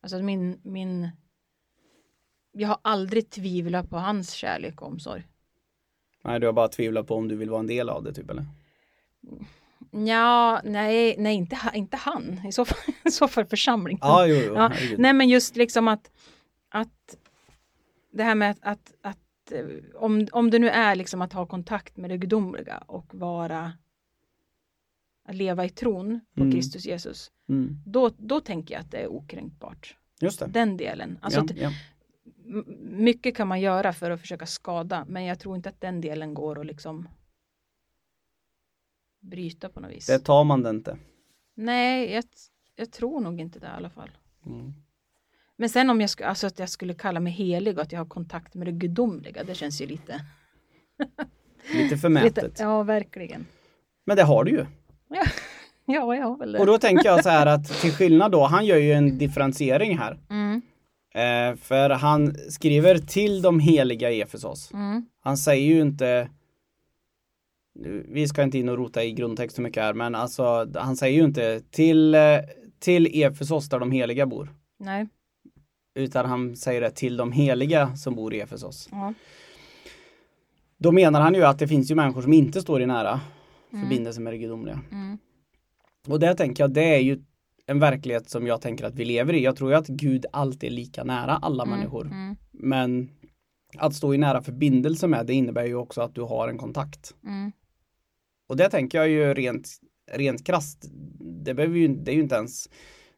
Alltså 0.00 0.22
min, 0.22 0.60
min 0.62 1.10
jag 2.58 2.68
har 2.68 2.78
aldrig 2.82 3.30
tvivlat 3.30 3.90
på 3.90 3.96
hans 3.96 4.32
kärlek 4.32 4.82
och 4.82 4.88
omsorg. 4.88 5.22
Nej, 6.24 6.40
du 6.40 6.46
har 6.46 6.52
bara 6.52 6.68
tvivlat 6.68 7.06
på 7.06 7.14
om 7.14 7.28
du 7.28 7.36
vill 7.36 7.50
vara 7.50 7.60
en 7.60 7.66
del 7.66 7.88
av 7.88 8.04
det 8.04 8.12
typ 8.12 8.30
eller? 8.30 8.46
Ja, 9.90 10.60
nej, 10.64 11.14
nej 11.18 11.34
inte, 11.34 11.58
inte 11.74 11.96
han, 11.96 12.40
i 12.48 12.52
så 12.52 12.64
fall, 12.64 12.94
i 13.04 13.10
så 13.10 13.28
fall 13.28 13.44
församlingen. 13.44 14.00
Ah, 14.02 14.26
jo, 14.26 14.36
jo, 14.46 14.54
ja, 14.54 14.72
nej, 14.98 15.12
men 15.12 15.28
just 15.28 15.56
liksom 15.56 15.88
att, 15.88 16.10
att 16.68 17.16
det 18.12 18.22
här 18.22 18.34
med 18.34 18.50
att, 18.50 18.58
att, 18.62 18.94
att 19.02 19.52
eh, 19.52 19.66
om, 19.94 20.28
om 20.32 20.50
det 20.50 20.58
nu 20.58 20.68
är 20.68 20.94
liksom 20.94 21.22
att 21.22 21.32
ha 21.32 21.46
kontakt 21.46 21.96
med 21.96 22.10
det 22.10 22.18
gudomliga 22.18 22.78
och 22.86 23.14
vara 23.14 23.72
att 25.28 25.34
leva 25.34 25.64
i 25.64 25.68
tron 25.68 26.20
på 26.34 26.42
mm. 26.42 26.52
Kristus 26.52 26.86
Jesus, 26.86 27.30
mm. 27.48 27.82
då, 27.86 28.10
då 28.16 28.40
tänker 28.40 28.74
jag 28.74 28.80
att 28.80 28.90
det 28.90 28.98
är 28.98 29.06
okränkbart. 29.06 29.96
Just 30.20 30.38
det. 30.38 30.46
Den 30.46 30.76
delen. 30.76 31.18
Alltså 31.22 31.40
ja, 31.40 31.54
ja 31.56 31.72
mycket 32.80 33.36
kan 33.36 33.48
man 33.48 33.60
göra 33.60 33.92
för 33.92 34.10
att 34.10 34.20
försöka 34.20 34.46
skada, 34.46 35.04
men 35.08 35.24
jag 35.24 35.38
tror 35.38 35.56
inte 35.56 35.68
att 35.68 35.80
den 35.80 36.00
delen 36.00 36.34
går 36.34 36.60
att 36.60 36.66
liksom 36.66 37.08
bryta 39.20 39.68
på 39.68 39.80
något 39.80 39.90
vis. 39.90 40.06
Det 40.06 40.18
tar 40.18 40.44
man 40.44 40.62
det 40.62 40.70
inte. 40.70 40.98
Nej, 41.54 42.12
jag, 42.12 42.24
jag 42.76 42.92
tror 42.92 43.20
nog 43.20 43.40
inte 43.40 43.58
det 43.58 43.66
i 43.66 43.70
alla 43.76 43.90
fall. 43.90 44.10
Mm. 44.46 44.74
Men 45.56 45.68
sen 45.68 45.90
om 45.90 46.00
jag, 46.00 46.10
skulle, 46.10 46.28
alltså 46.28 46.46
att 46.46 46.58
jag 46.58 46.68
skulle 46.68 46.94
kalla 46.94 47.20
mig 47.20 47.32
helig 47.32 47.76
och 47.76 47.82
att 47.82 47.92
jag 47.92 48.00
har 48.00 48.06
kontakt 48.06 48.54
med 48.54 48.66
det 48.66 48.72
gudomliga, 48.72 49.44
det 49.44 49.54
känns 49.54 49.80
ju 49.80 49.86
lite 49.86 50.20
Lite 51.72 51.96
förmätet. 51.96 52.44
Lite, 52.44 52.62
ja, 52.62 52.82
verkligen. 52.82 53.46
Men 54.04 54.16
det 54.16 54.22
har 54.22 54.44
du 54.44 54.50
ju. 54.50 54.66
Ja, 55.08 55.24
ja 55.86 56.16
jag 56.16 56.26
har 56.26 56.36
väl 56.36 56.52
det. 56.52 56.58
Och 56.58 56.66
då 56.66 56.78
tänker 56.78 57.04
jag 57.04 57.22
så 57.22 57.28
här 57.28 57.46
att 57.46 57.80
till 57.80 57.92
skillnad 57.92 58.32
då, 58.32 58.44
han 58.44 58.66
gör 58.66 58.76
ju 58.76 58.92
en 58.92 59.18
differentiering 59.18 59.98
här. 59.98 60.18
Mm. 60.30 60.47
Eh, 61.18 61.56
för 61.56 61.90
han 61.90 62.34
skriver 62.50 62.98
till 62.98 63.42
de 63.42 63.60
heliga 63.60 64.10
i 64.10 64.20
Efesos. 64.20 64.72
Mm. 64.72 65.06
Han 65.20 65.36
säger 65.36 65.74
ju 65.74 65.80
inte 65.80 66.28
vi 68.08 68.28
ska 68.28 68.42
inte 68.42 68.58
in 68.58 68.68
och 68.68 68.76
rota 68.76 69.04
i 69.04 69.12
grundtext 69.12 69.56
så 69.56 69.62
mycket 69.62 69.82
här, 69.82 69.94
men 69.94 70.14
alltså 70.14 70.68
han 70.74 70.96
säger 70.96 71.18
ju 71.18 71.24
inte 71.24 71.60
till, 71.60 72.16
till 72.78 73.22
Efesos 73.22 73.68
där 73.68 73.78
de 73.78 73.90
heliga 73.90 74.26
bor. 74.26 74.54
Nej. 74.78 75.08
Utan 75.94 76.26
han 76.26 76.56
säger 76.56 76.80
det 76.80 76.90
till 76.90 77.16
de 77.16 77.32
heliga 77.32 77.96
som 77.96 78.14
bor 78.14 78.34
i 78.34 78.40
Efesos. 78.40 78.88
Ja. 78.92 79.14
Då 80.78 80.92
menar 80.92 81.20
han 81.20 81.34
ju 81.34 81.44
att 81.44 81.58
det 81.58 81.68
finns 81.68 81.90
ju 81.90 81.94
människor 81.94 82.22
som 82.22 82.32
inte 82.32 82.60
står 82.60 82.82
i 82.82 82.86
nära 82.86 83.20
mm. 83.72 83.84
förbindelse 83.84 84.20
med 84.20 84.32
det 84.32 84.38
gudomliga. 84.38 84.80
Mm. 84.92 85.18
Och 86.08 86.20
det 86.20 86.34
tänker 86.34 86.62
jag, 86.62 86.70
det 86.70 86.94
är 86.94 87.00
ju 87.00 87.22
en 87.68 87.78
verklighet 87.78 88.30
som 88.30 88.46
jag 88.46 88.60
tänker 88.60 88.84
att 88.84 88.94
vi 88.94 89.04
lever 89.04 89.32
i. 89.34 89.42
Jag 89.44 89.56
tror 89.56 89.70
ju 89.70 89.76
att 89.76 89.86
Gud 89.86 90.26
alltid 90.32 90.70
är 90.70 90.74
lika 90.74 91.04
nära 91.04 91.36
alla 91.36 91.62
Mm, 91.62 91.78
människor. 91.78 92.06
mm, 92.06 92.36
Men 92.50 93.10
att 93.78 93.94
stå 93.94 94.14
i 94.14 94.18
nära 94.18 94.42
förbindelse 94.42 95.06
med 95.06 95.26
det 95.26 95.34
innebär 95.34 95.64
ju 95.66 95.74
också 95.74 96.00
att 96.00 96.14
du 96.14 96.20
har 96.22 96.48
en 96.48 96.58
kontakt. 96.58 97.14
mm, 97.24 97.52
Och 98.48 98.56
det 98.56 98.68
tänker 98.70 98.98
jag 98.98 99.08
ju 99.08 99.34
rent, 99.34 99.68
rent 100.12 100.46
krasst. 100.46 100.84
Det, 101.44 101.54
behöver 101.54 101.76
ju, 101.78 101.88
det 101.88 102.10
är 102.10 102.14
ju 102.14 102.22
inte 102.22 102.34
ens 102.34 102.68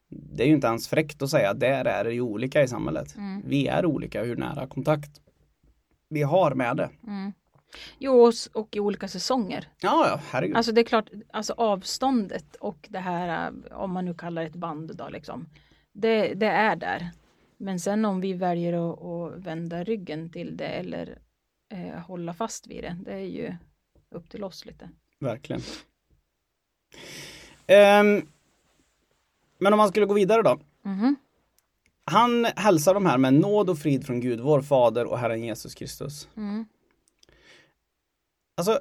det 0.09 0.43
är 0.43 0.47
ju 0.47 0.53
inte 0.53 0.67
ens 0.67 0.87
fräckt 0.87 1.21
att 1.21 1.29
säga 1.29 1.53
där 1.53 1.85
är 1.85 2.03
det 2.03 2.13
ju 2.13 2.21
olika 2.21 2.63
i 2.63 2.67
samhället. 2.67 3.15
Mm. 3.17 3.41
Vi 3.45 3.67
är 3.67 3.85
olika 3.85 4.23
hur 4.23 4.35
nära 4.35 4.67
kontakt 4.67 5.21
vi 6.09 6.21
har 6.23 6.53
med 6.55 6.77
det. 6.77 6.89
Jo, 7.97 8.31
och, 8.53 8.75
i 8.75 8.79
olika 8.79 9.07
säsonger. 9.07 9.67
Ja, 9.81 10.07
ja, 10.07 10.19
herregud. 10.31 10.57
Alltså 10.57 10.71
det 10.71 10.81
är 10.81 10.85
klart, 10.85 11.09
alltså 11.33 11.53
avståndet 11.53 12.55
och 12.55 12.87
det 12.89 12.99
här, 12.99 13.51
äh, 13.69 13.77
om 13.77 13.91
man 13.91 14.05
nu 14.05 14.13
kallar 14.13 14.41
det 14.41 14.47
ett 14.47 14.55
band 14.55 14.95
då 14.95 15.09
liksom. 15.09 15.49
Det, 15.93 16.33
det 16.33 16.47
är 16.47 16.75
där. 16.75 17.11
Men 17.57 17.79
sen 17.79 18.05
om 18.05 18.21
vi 18.21 18.33
väljer 18.33 18.73
att, 18.73 19.03
att 19.03 19.45
vända 19.45 19.83
ryggen 19.83 20.29
till 20.29 20.57
det 20.57 20.67
eller 20.67 21.17
eh, 21.73 21.99
hålla 21.99 22.33
fast 22.33 22.67
vid 22.67 22.83
det, 22.83 22.97
det 23.05 23.13
är 23.13 23.17
ju 23.17 23.55
upp 24.15 24.29
till 24.29 24.43
oss 24.43 24.65
lite. 24.65 24.89
Verkligen. 25.19 25.61
Ehm, 27.67 28.27
men 29.57 29.73
om 29.73 29.77
man 29.77 29.89
skulle 29.89 30.05
gå 30.05 30.13
vidare 30.13 30.41
då. 30.41 30.59
Mhm. 30.83 31.15
Han 32.05 32.45
hälsar 32.45 32.93
de 32.93 33.05
här 33.05 33.17
med 33.17 33.33
nåd 33.33 33.69
och 33.69 33.79
frid 33.79 34.05
från 34.05 34.19
Gud, 34.19 34.39
vår 34.39 34.61
fader 34.61 35.05
och 35.05 35.19
Herren 35.19 35.43
Jesus 35.43 35.75
Kristus. 35.75 36.29
Mm. 36.37 36.65
Alltså, 38.61 38.79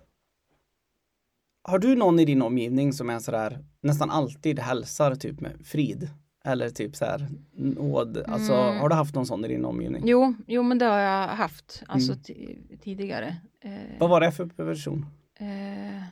har 1.62 1.78
du 1.78 1.94
någon 1.96 2.18
i 2.18 2.25
din 2.25 2.42
omgivning 2.42 2.92
som 2.92 3.10
är 3.10 3.18
sådär, 3.18 3.64
nästan 3.80 4.10
alltid 4.10 4.58
hälsar 4.58 5.14
typ 5.14 5.40
med 5.40 5.66
frid? 5.66 6.10
Eller 6.44 6.70
typ 6.70 6.96
så 6.96 7.04
här 7.04 7.28
nåd, 7.52 8.16
alltså 8.26 8.52
Mm. 8.54 8.78
har 8.80 8.88
du 8.88 8.94
haft 8.94 9.14
någon 9.14 9.26
sån 9.26 9.44
i 9.44 9.49
din 9.49 9.64
omgivning? 9.64 10.02
Jo, 10.06 10.34
jo, 10.46 10.62
men 10.62 10.78
det 10.78 10.84
har 10.84 10.99
jag 10.99 11.28
haft 11.28 11.82
alltså 11.88 12.12
Mm. 12.12 12.22
ti- 12.22 12.78
tidigare. 12.80 13.37
Eh, 13.60 13.99
Vad 14.00 14.10
var 14.10 14.20
det 14.20 14.32
för 14.32 14.46
person? 14.46 15.06
Eh, 15.34 16.02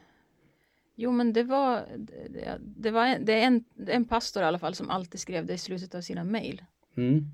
jo 0.95 1.13
men 1.13 1.33
det 1.33 1.43
var, 1.43 1.87
det, 1.99 2.59
det 2.61 2.91
var 2.91 3.07
en, 3.07 3.25
det 3.25 3.33
är 3.33 3.47
en, 3.47 3.65
en 3.87 4.05
pastor 4.05 4.43
i 4.43 4.47
alla 4.47 4.59
fall 4.59 4.75
som 4.75 4.91
alltid 4.91 5.21
skrev 5.21 5.47
det 5.47 5.55
i 5.55 5.59
slutet 5.59 5.95
av 5.95 6.01
sina 6.01 6.25
mejl. 6.25 6.65
Mm. 6.97 7.25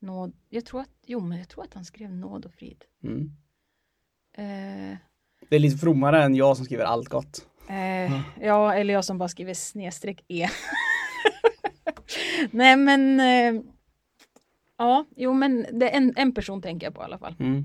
Nåd, 0.00 0.32
jag 0.48 0.64
tror 0.64 0.80
att, 0.80 0.90
jo 1.06 1.20
men 1.20 1.38
jag 1.38 1.48
tror 1.48 1.64
att 1.64 1.74
han 1.74 1.84
skrev 1.84 2.10
nåd 2.14 2.44
och 2.46 2.52
frid. 2.54 2.84
Mm. 3.02 3.30
Eh, 4.32 4.96
Det 5.48 5.56
är 5.56 5.60
lite 5.60 5.78
frommare 5.78 6.22
än 6.22 6.34
jag 6.34 6.56
som 6.56 6.64
skriver 6.64 6.84
allt 6.84 7.08
gott. 7.08 7.46
eh, 7.68 8.20
ja, 8.40 8.74
eller 8.74 8.94
jag 8.94 9.04
som 9.04 9.18
bara 9.18 9.28
skriver 9.28 9.54
snedstreck 9.54 10.24
e. 10.28 10.48
Nej 12.50 12.76
men, 12.76 13.20
eh, 13.20 13.62
ja, 14.78 15.04
jo 15.16 15.32
men 15.32 15.66
det 15.72 15.90
är 15.90 15.96
en, 15.96 16.14
en 16.16 16.34
person 16.34 16.62
tänker 16.62 16.86
jag 16.86 16.94
på 16.94 17.00
i 17.02 17.04
alla 17.04 17.18
fall. 17.18 17.34
Mm. 17.40 17.64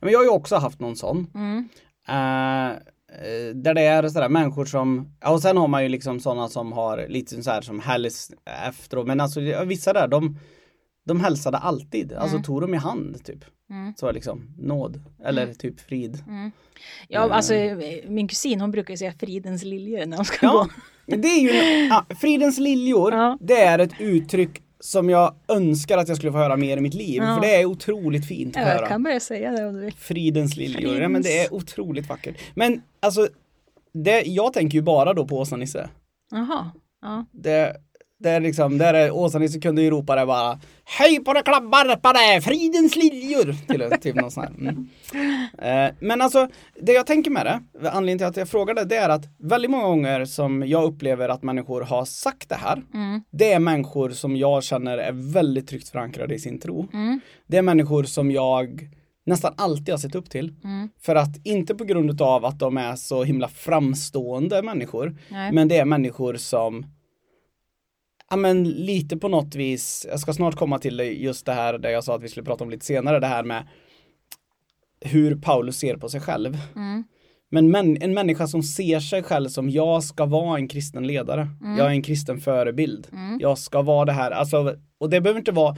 Men 0.00 0.12
jag 0.12 0.18
har 0.18 0.24
ju 0.24 0.30
också 0.30 0.56
haft 0.56 0.80
någon 0.80 0.96
sån. 0.96 1.30
Mm, 1.34 1.68
Eh, 2.08 2.70
eh, 2.70 3.54
där 3.54 3.74
det 3.74 3.82
är 3.82 4.08
sådär 4.08 4.28
människor 4.28 4.64
som, 4.64 5.16
ja 5.20 5.30
och 5.30 5.42
sen 5.42 5.56
har 5.56 5.68
man 5.68 5.82
ju 5.82 5.88
liksom 5.88 6.20
sådana 6.20 6.48
som 6.48 6.72
har 6.72 7.06
lite 7.08 7.42
så 7.42 7.50
här 7.50 7.60
som 7.60 7.80
hälls 7.80 8.30
efteråt, 8.68 9.06
men 9.06 9.20
alltså 9.20 9.40
vissa 9.64 9.92
där 9.92 10.08
de, 10.08 10.38
de 11.04 11.20
hälsade 11.20 11.58
alltid, 11.58 12.12
alltså 12.12 12.38
tog 12.38 12.60
dem 12.60 12.74
i 12.74 12.76
hand 12.76 13.24
typ. 13.24 13.44
mm, 13.70 13.94
Så 13.96 14.12
liksom 14.12 14.54
nåd, 14.58 15.00
eller 15.24 15.54
typ 15.54 15.80
frid. 15.80 16.24
mm. 16.28 16.50
Ja, 17.08 17.20
alltså 17.20 17.54
eh, 17.54 17.76
min 18.08 18.28
kusin 18.28 18.60
hon 18.60 18.70
brukar 18.70 18.96
säga 18.96 19.12
fridens 19.12 19.64
liljor 19.64 20.06
när 20.06 20.16
hon 20.16 20.24
ska 20.24 20.46
Ja, 20.46 20.68
gå. 21.06 21.16
det 21.16 21.28
är 21.28 21.40
ju, 21.40 21.86
ja, 21.88 22.04
fridens 22.20 22.58
liljor, 22.58 23.12
Ja. 23.12 23.38
det 23.40 23.60
är 23.62 23.78
ett 23.78 24.00
uttryck 24.00 24.60
som 24.80 25.10
jag 25.10 25.34
önskar 25.48 25.98
att 25.98 26.08
jag 26.08 26.16
skulle 26.16 26.32
få 26.32 26.38
höra 26.38 26.56
mer 26.56 26.76
i 26.76 26.80
mitt 26.80 26.94
liv, 26.94 27.22
Ja. 27.22 27.34
för 27.34 27.40
det 27.42 27.54
är 27.60 27.64
otroligt 27.64 28.26
fint 28.28 28.56
att 28.56 28.62
Ja, 28.62 28.68
höra. 28.68 28.80
jag 28.80 28.88
kan 28.88 29.02
börja 29.02 29.20
säga 29.20 29.50
det 29.52 29.66
om 29.66 29.74
du 29.74 29.80
vill. 29.80 29.94
Fridens 29.94 30.56
liljor, 30.56 30.96
ja 31.02 31.08
men 31.08 31.22
det 31.22 31.38
är 31.44 31.54
otroligt 31.54 32.08
vackert. 32.08 32.36
Men 32.54 32.82
alltså, 33.00 33.28
det, 33.92 34.22
jag 34.22 34.52
tänker 34.52 34.78
ju 34.78 34.82
bara 34.82 35.14
då 35.14 35.26
på 35.26 35.38
Åsa-Nisse. 35.38 35.88
Jaha, 36.30 36.70
ja. 37.02 37.24
Det, 37.32 37.76
det 38.18 38.30
är 38.30 38.40
liksom, 38.40 38.78
där 38.78 38.94
är 38.94 39.10
Åsa-Nisse 39.10 39.60
kunde 39.60 39.82
ju 39.82 39.90
ropa 39.90 40.16
det 40.16 40.26
bara 40.26 40.60
Hej 40.84 41.24
på 41.24 41.32
det 41.32 41.42
klabbar 41.42 41.96
på 41.96 42.12
det, 42.12 42.40
fridens 42.40 42.96
liljor! 42.96 43.54
Till, 43.68 44.00
typ 44.00 44.16
någon 44.16 44.30
sån 44.30 44.42
här. 44.42 44.50
Mm. 44.50 44.88
Eh, 45.58 45.94
men 46.00 46.20
alltså, 46.22 46.48
det 46.80 46.92
jag 46.92 47.06
tänker 47.06 47.30
med 47.30 47.46
det, 47.46 47.88
anledningen 47.90 48.18
till 48.18 48.26
att 48.26 48.36
jag 48.36 48.48
frågade, 48.48 48.84
det 48.84 48.96
är 48.96 49.08
att 49.08 49.24
väldigt 49.38 49.70
många 49.70 49.84
gånger 49.84 50.24
som 50.24 50.66
jag 50.66 50.84
upplever 50.84 51.28
att 51.28 51.42
människor 51.42 51.80
har 51.82 52.04
sagt 52.04 52.48
det 52.48 52.54
här, 52.54 52.82
Mm, 52.94 53.20
det 53.30 53.52
är 53.52 53.58
människor 53.58 54.10
som 54.10 54.36
jag 54.36 54.64
känner 54.64 54.98
är 54.98 55.12
väldigt 55.32 55.68
tryggt 55.68 55.88
förankrade 55.88 56.34
i 56.34 56.38
sin 56.38 56.60
tro. 56.60 56.88
mm, 56.92 57.20
Det 57.46 57.56
är 57.56 57.62
människor 57.62 58.04
som 58.04 58.30
jag 58.30 58.88
nästan 59.26 59.54
alltid 59.56 59.88
har 59.88 59.98
sett 59.98 60.14
upp 60.14 60.30
till. 60.30 60.54
mm. 60.64 60.88
För 61.02 61.14
att, 61.16 61.46
inte 61.46 61.74
på 61.74 61.84
grund 61.84 62.22
av 62.22 62.44
att 62.44 62.58
de 62.58 62.76
är 62.76 62.96
så 62.96 63.24
himla 63.24 63.48
framstående 63.48 64.62
människor, 64.62 65.16
Nej. 65.28 65.52
men 65.52 65.68
det 65.68 65.76
är 65.78 65.84
människor 65.84 66.34
som 66.34 66.86
Ja 68.34 68.38
men 68.38 68.64
lite 68.64 69.16
på 69.16 69.28
något 69.28 69.54
vis, 69.54 70.06
jag 70.10 70.20
ska 70.20 70.32
snart 70.32 70.54
komma 70.54 70.78
till 70.78 71.00
just 71.00 71.46
det 71.46 71.52
här 71.52 71.78
där 71.78 71.90
jag 71.90 72.04
sa 72.04 72.14
att 72.16 72.22
vi 72.22 72.28
skulle 72.28 72.46
prata 72.46 72.64
om 72.64 72.70
lite 72.70 72.84
senare, 72.86 73.20
det 73.20 73.26
här 73.26 73.44
med 73.44 73.68
hur 75.00 75.36
Paulus 75.36 75.76
ser 75.78 75.96
på 75.96 76.08
sig 76.08 76.20
själv. 76.20 76.58
Mm, 76.76 77.04
Men 77.50 77.70
män, 77.70 77.98
en 78.00 78.14
människa 78.14 78.46
som 78.46 78.62
ser 78.62 79.00
sig 79.00 79.22
själv 79.22 79.48
som 79.48 79.70
jag 79.70 80.04
ska 80.04 80.26
vara 80.26 80.58
en 80.58 80.68
kristen 80.68 81.06
ledare. 81.06 81.48
Jag 81.78 81.86
är 81.86 81.90
en 81.90 82.02
kristen 82.02 82.40
förebild. 82.40 83.08
Mm. 83.12 83.38
Jag 83.40 83.58
ska 83.58 83.82
vara 83.82 84.04
det 84.04 84.12
här, 84.12 84.30
alltså, 84.30 84.76
och 84.98 85.10
det 85.10 85.20
behöver 85.20 85.40
inte 85.40 85.52
vara 85.52 85.76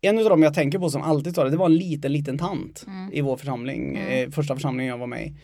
en 0.00 0.18
av 0.18 0.24
dem 0.24 0.42
jag 0.42 0.54
tänker 0.54 0.78
på 0.78 0.90
som 0.90 1.02
alltid 1.02 1.34
sa 1.34 1.44
det, 1.44 1.50
det 1.50 1.56
var 1.56 1.66
en 1.66 1.76
liten, 1.76 2.12
liten 2.12 2.38
tant 2.38 2.84
Mm. 2.86 3.12
i 3.12 3.20
vår 3.20 3.36
församling, 3.36 3.96
eh, 3.96 4.30
första 4.30 4.54
församlingen 4.54 4.90
jag 4.90 4.98
var 4.98 5.06
med 5.06 5.26
i. 5.26 5.34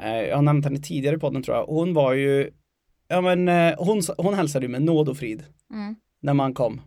Eh, 0.00 0.16
jag 0.28 0.36
har 0.36 0.42
nämnt 0.42 0.64
henne 0.64 0.78
tidigare 0.78 1.16
i 1.16 1.18
podden 1.18 1.42
tror 1.42 1.56
jag. 1.56 1.66
Hon 1.66 1.94
var 1.94 2.12
ju, 2.12 2.50
ja 3.08 3.20
men 3.20 3.48
eh, 3.48 3.74
hon, 3.78 4.02
hon 4.18 4.34
hälsade 4.34 4.66
ju 4.66 4.72
med 4.72 4.82
nåd 4.82 5.08
och 5.08 5.16
frid 5.16 5.44
mm, 5.72 5.96
när 6.20 6.34
man 6.34 6.54
kom. 6.54 6.80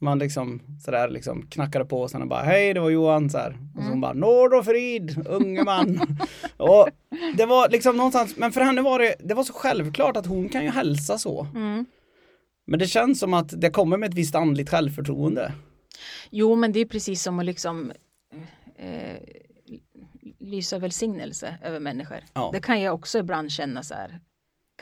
Man 0.00 0.18
liksom 0.18 0.60
sådär 0.84 1.08
liksom 1.08 1.46
knackade 1.46 1.84
på 1.84 2.00
och 2.00 2.10
sen 2.10 2.28
bara 2.28 2.42
hej 2.42 2.74
det 2.74 2.80
var 2.80 2.90
Johan 2.90 3.30
så 3.30 3.38
här. 3.38 3.58
Och 3.76 3.82
så 3.82 3.88
hon 3.88 4.00
bara 4.00 4.12
nåd 4.12 4.54
och 4.54 4.64
frid 4.64 5.26
unge 5.28 5.64
man. 5.64 6.16
och 6.56 6.88
det 7.36 7.46
var 7.46 7.68
liksom 7.68 7.96
någonstans, 7.96 8.36
men 8.36 8.52
för 8.52 8.60
henne 8.60 8.82
var 8.82 8.98
det, 8.98 9.14
det 9.20 9.34
var 9.34 9.44
så 9.44 9.52
självklart 9.52 10.16
att 10.16 10.26
hon 10.26 10.48
kan 10.48 10.64
ju 10.64 10.70
hälsa 10.70 11.18
så. 11.18 11.46
mm. 11.54 11.86
Men 12.64 12.78
det 12.78 12.86
känns 12.86 13.20
som 13.20 13.34
att 13.34 13.60
det 13.60 13.70
kommer 13.70 13.96
med 13.96 14.08
ett 14.08 14.14
visst 14.14 14.34
andligt 14.34 14.70
självförtroende. 14.70 15.52
Jo, 16.30 16.56
men 16.56 16.72
det 16.72 16.80
är 16.80 16.86
precis 16.86 17.22
som 17.22 17.38
att 17.38 17.44
liksom 17.44 17.92
eh, 18.76 19.16
lysa 20.38 20.78
välsignelse 20.78 21.58
över 21.62 21.80
människor. 21.80 22.18
Ja. 22.34 22.50
Det 22.52 22.60
kan 22.60 22.80
jag 22.80 22.94
också 22.94 23.18
ibland 23.18 23.52
känna 23.52 23.82
så 23.82 23.94
här. 23.94 24.20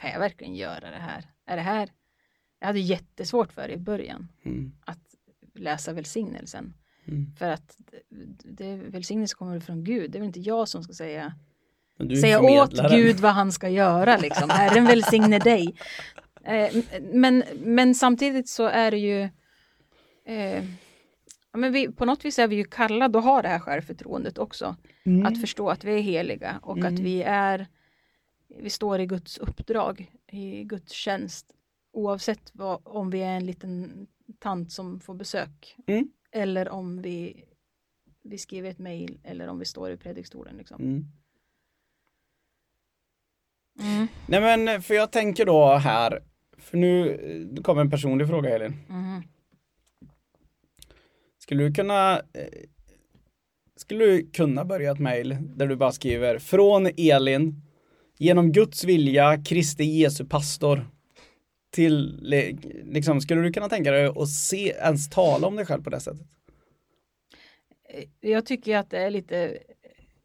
Kan 0.01 0.11
jag 0.11 0.21
verkligen 0.21 0.55
göra 0.55 0.91
det 0.91 1.01
här? 1.01 1.25
Är 1.47 1.57
det 1.57 1.63
här? 1.63 1.89
Jag 2.61 2.67
hade 2.67 2.81
jättesvårt 2.81 3.53
för 3.53 3.69
det 3.69 3.75
i 3.75 3.77
början 3.77 4.29
Mm. 4.43 4.73
att 4.85 4.99
läsa 5.55 5.93
välsignelsen. 5.93 6.75
Mm. 7.05 7.33
För 7.39 7.49
att 7.49 7.77
det, 8.45 8.77
välsignelse 8.77 9.35
kommer 9.35 9.61
från 9.61 9.85
Gud. 9.85 10.11
Det 10.11 10.19
är 10.19 10.21
väl 10.21 10.27
inte 10.27 10.41
jag 10.41 10.69
som 10.69 10.83
ska 10.83 10.93
säga 10.93 11.35
säga 12.21 12.41
åt. 12.41 12.91
Gud 12.91 13.21
vad 13.21 13.33
han 13.33 13.53
ska 13.53 13.69
göra 13.69 14.17
liksom. 14.17 14.51
Herren 14.53 14.85
välsigne 14.85 15.39
dig. 15.39 15.75
Eh, 16.45 16.83
men, 17.13 17.45
men 17.59 17.95
samtidigt 17.95 18.49
så 18.49 18.67
är 18.67 18.91
det 18.91 18.99
ju 18.99 19.23
eh, 20.27 20.65
ja, 21.53 21.59
men 21.59 21.73
vi, 21.73 21.93
på 21.93 22.05
något 22.05 22.25
vis 22.25 22.39
är 22.39 22.49
vi 22.49 22.57
ju 22.57 22.65
kallade 22.65 23.19
att 23.19 23.25
ha 23.25 23.43
det 23.43 23.49
här 23.49 23.59
självförtroendet 23.59 24.39
också. 24.39 24.77
Mm. 25.05 25.27
Att 25.27 25.41
förstå 25.41 25.71
att 25.71 25.85
vi 25.85 25.95
är 25.95 26.01
heliga 26.01 26.59
och 26.63 26.85
att 26.85 26.99
vi 26.99 27.23
är 27.23 27.67
vi 28.59 28.71
står 28.71 29.01
i 29.01 29.07
Guds 29.07 29.39
uppdrag, 29.39 30.11
i 30.33 30.65
Guds 30.65 30.93
tjänst. 30.93 31.47
Oavsett 31.93 32.51
vad, 32.53 32.81
om 32.85 33.11
vi 33.11 33.21
är 33.21 33.37
en 33.37 33.47
liten 33.47 34.07
tant 34.39 34.73
som 34.73 35.01
får 35.01 35.15
besök. 35.15 35.77
Mm. 35.87 36.09
Eller 36.33 36.69
om 36.69 37.03
vi, 37.03 37.45
vi 38.23 38.39
skriver 38.39 38.71
ett 38.71 38.79
mejl 38.79 39.19
eller 39.25 39.49
om 39.49 39.59
vi 39.59 39.65
står 39.65 39.91
i 39.91 39.97
predikstolen. 39.97 40.57
Liksom. 40.57 40.81
Mm. 40.81 41.05
Mm. 43.81 44.07
Nej 44.27 44.41
men 44.41 44.83
för 44.83 44.95
jag 44.95 45.13
tänker 45.13 45.47
då 45.47 45.75
här, 45.75 46.23
för 46.59 46.77
nu 46.77 47.63
kommer 47.63 47.81
en 47.81 47.91
personlig 47.91 48.29
fråga 48.29 48.55
Elin. 48.55 48.77
Mhm. 48.89 49.23
Skulle 51.39 51.65
du 51.65 51.75
kunna 51.75 52.19
eh, 52.19 52.49
Skulle 53.77 54.05
du 54.05 54.31
kunna 54.31 54.65
börja 54.65 54.93
ett 54.93 54.99
mejl 54.99 55.37
där 55.41 55.67
du 55.67 55.77
bara 55.77 55.93
skriver 55.93 56.39
från 56.39 56.87
Elin 56.97 57.63
genom 58.19 58.53
Guds 58.53 58.85
vilja 58.85 59.43
Kristi 59.45 59.85
Jesu 59.85 60.25
pastor 60.25 60.87
till 61.71 62.21
liksom 62.85 63.21
skulle 63.21 63.41
du 63.43 63.53
kunna 63.53 63.69
tänka 63.69 63.91
dig 63.91 64.07
att 64.17 64.29
se 64.29 64.69
ens 64.71 65.11
tala 65.11 65.47
om 65.47 65.57
dig 65.57 65.67
själv 65.67 65.83
på 65.83 65.91
det 65.91 66.01
sättet? 66.01 66.27
Jag 68.21 68.47
tycker 68.47 68.77
att 68.77 68.91
det 68.91 68.99
är 68.99 69.11
lite, 69.11 69.59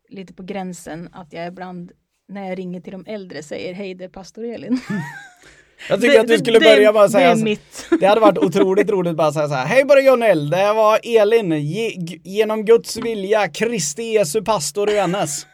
lite 0.10 0.34
på 0.34 0.44
gränsen 0.44 1.10
att 1.14 1.34
jag 1.34 1.48
ibland 1.48 1.92
när 2.28 2.50
jag 2.50 2.58
ringer 2.60 2.82
till 2.82 2.92
de 2.92 3.06
äldre 3.08 3.44
säger 3.44 3.74
hej 3.74 3.94
det 3.96 4.04
är 4.04 4.10
pastor 4.10 4.46
Elin. 4.46 4.80
Jag 5.90 6.02
tycker 6.02 6.14
Det- 6.14 6.20
att 6.22 6.28
du 6.28 6.38
skulle 6.38 6.60
det- 6.60 6.66
börja 6.66 6.94
bara 6.94 7.10
säga 7.10 7.36
Det 7.36 7.42
är 7.42 7.44
mitt. 7.44 7.88
Det 8.00 8.06
hade 8.06 8.22
varit 8.22 8.38
otroligt 8.38 8.90
roligt 8.90 9.16
bara 9.16 9.32
säga 9.34 9.48
så 9.48 9.54
här. 9.54 9.66
Hej 9.66 9.86
Borgonell, 9.86 10.50
det 10.50 10.58
här 10.58 10.74
var 10.74 11.00
Elin, 11.04 11.52
ge, 11.52 11.90
genom 12.24 12.66
Guds 12.66 12.98
vilja, 12.98 13.48
Kristi 13.48 14.04
Jesu 14.04 14.42
pastor 14.42 14.90
i 14.92 14.94
Vännäs. 14.94 15.48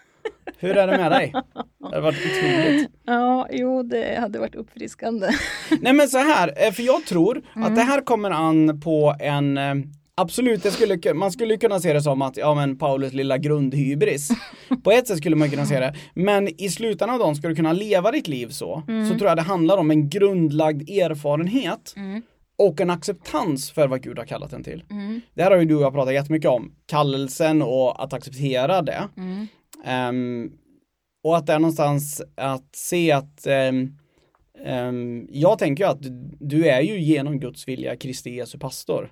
Hur 0.58 0.78
är 0.78 0.88
det 0.88 0.98
med 0.98 1.12
dig? 1.12 1.34
Det 1.80 1.86
hade 1.96 2.02
varit 2.02 2.18
otroligt. 2.26 2.90
Ja, 3.06 3.48
jo, 3.52 3.84
det 3.84 4.20
hade 4.20 4.40
varit 4.40 4.56
uppfriskande. 4.56 5.28
Nej 5.82 5.94
men 5.94 6.08
så 6.10 6.18
här, 6.18 6.54
eh, 6.68 6.72
för 6.72 6.84
jag 6.84 7.06
tror 7.06 7.42
att 7.54 7.76
det 7.76 7.82
här 7.82 8.02
kommer 8.02 8.32
an 8.32 8.82
på 8.82 9.16
en 9.20 9.58
eh, 9.58 9.74
Absolut, 10.16 10.64
det 10.64 10.72
skulle, 10.72 10.96
ku- 10.96 11.14
man 11.14 11.32
skulle 11.32 11.58
kunna 11.58 11.80
se 11.80 11.94
det 11.94 12.02
som 12.02 12.22
att, 12.22 12.38
ja 12.38 12.56
men 12.56 12.78
Paulus 12.78 13.14
lilla 13.14 13.38
grundhybris. 13.38 14.30
På 14.84 14.92
ett 14.92 15.08
sätt 15.08 15.18
skulle 15.18 15.36
man 15.36 15.50
kunna 15.50 15.66
se 15.66 15.80
det. 15.80 15.96
Men 16.14 16.62
i 16.62 16.70
slutändan 16.70 17.10
av 17.10 17.20
dagen, 17.20 17.36
ska 17.36 17.48
du 17.48 17.56
kunna 17.56 17.74
leva 17.74 18.12
ditt 18.12 18.28
liv 18.28 18.48
så, 18.48 18.84
så 19.12 19.18
tror 19.18 19.28
jag 19.30 19.38
det 19.38 19.42
handlar 19.42 19.78
om 19.78 19.92
en 19.92 20.10
grundlagd 20.10 20.90
erfarenhet 20.90 21.94
och 22.58 22.82
en 22.82 22.90
acceptans 22.90 23.72
för 23.72 23.88
vad 23.88 24.02
Gud 24.04 24.18
har 24.18 24.26
kallat 24.26 24.54
en 24.54 24.64
till. 24.64 24.84
Det 25.34 25.44
här 25.44 25.52
har 25.52 25.58
ju 25.58 25.66
du 25.66 25.76
och 25.76 25.82
jag 25.82 25.94
pratat 25.94 26.14
jättemycket 26.14 26.50
om, 26.50 26.72
kallelsen 26.88 27.62
och 27.62 28.04
att 28.04 28.14
acceptera 28.14 28.82
det. 28.82 29.08
Ehm, 29.86 30.52
och 31.24 31.38
att 31.38 31.48
det 31.48 31.54
är 31.54 31.60
någonstans 31.60 32.22
att 32.38 32.76
se 32.76 33.12
att 33.12 33.48
ehm, 33.48 33.98
ehm, 34.66 35.28
jag 35.32 35.60
tänker 35.60 35.84
ju 35.84 35.90
att 35.90 36.00
du, 36.40 36.68
är 36.68 36.82
ju 36.82 37.00
genom 37.02 37.40
Guds 37.40 37.68
vilja 37.68 37.96
Kristi 37.96 38.36
Jesu 38.36 38.58
pastor. 38.60 39.12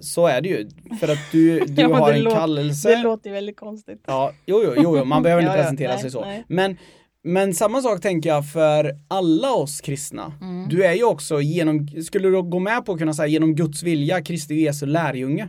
Så 0.00 0.26
är 0.26 0.40
det 0.40 0.48
ju, 0.48 0.68
för 1.00 1.08
att 1.12 1.18
du, 1.32 1.60
du 1.66 1.82
Ja, 1.82 1.96
har 1.98 2.12
en 2.12 2.20
låter- 2.22 2.36
kallelse. 2.36 2.88
Det 2.90 3.02
låter 3.02 3.30
väldigt 3.32 3.56
konstigt. 3.56 4.02
Ja, 4.06 4.32
jo, 4.46 4.62
jo, 4.64 4.72
jo, 4.76 4.98
jo 4.98 5.04
man 5.04 5.22
behöver 5.22 5.42
inte 5.42 5.52
Ja, 5.52 5.56
ja, 5.58 5.62
presentera 5.62 5.92
nej, 5.92 6.00
sig 6.00 6.10
så. 6.10 6.20
nej. 6.24 6.44
Men, 6.48 6.76
men 7.24 7.54
samma 7.54 7.82
sak 7.82 8.00
tänker 8.00 8.28
jag 8.30 8.52
för 8.52 8.92
alla 9.08 9.52
oss 9.52 9.80
kristna. 9.80 10.32
Mm. 10.40 10.68
Du 10.68 10.84
är 10.84 10.94
ju 10.94 11.04
också 11.04 11.40
genom, 11.40 11.88
skulle 11.88 12.28
du 12.28 12.42
gå 12.42 12.58
med 12.58 12.84
på 12.86 12.92
att 12.92 12.98
kunna 12.98 13.14
säga 13.14 13.26
genom 13.26 13.54
Guds 13.54 13.82
vilja 13.82 14.22
Kristi 14.22 14.54
Jesu 14.54 14.86
lärjunge? 14.86 15.48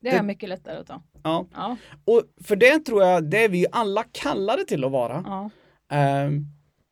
Det 0.00 0.08
är 0.08 0.22
mycket 0.22 0.48
lättare 0.48 0.78
att 0.78 0.86
ta. 0.86 1.02
Ja, 1.22 1.46
Ja, 1.54 1.76
och 2.04 2.22
för 2.44 2.56
det 2.56 2.78
tror 2.78 3.02
jag, 3.02 3.30
det 3.30 3.44
är 3.44 3.48
vi 3.48 3.66
alla 3.72 4.04
kallade 4.12 4.64
till 4.64 4.84
att 4.84 4.92
vara. 4.92 5.24
ja. 5.26 5.50
Ehm, 5.96 6.46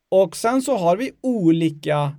och 0.09 0.35
sen 0.35 0.61
så 0.61 0.77
har 0.77 0.97
vi 0.97 1.11
olika, 1.21 2.15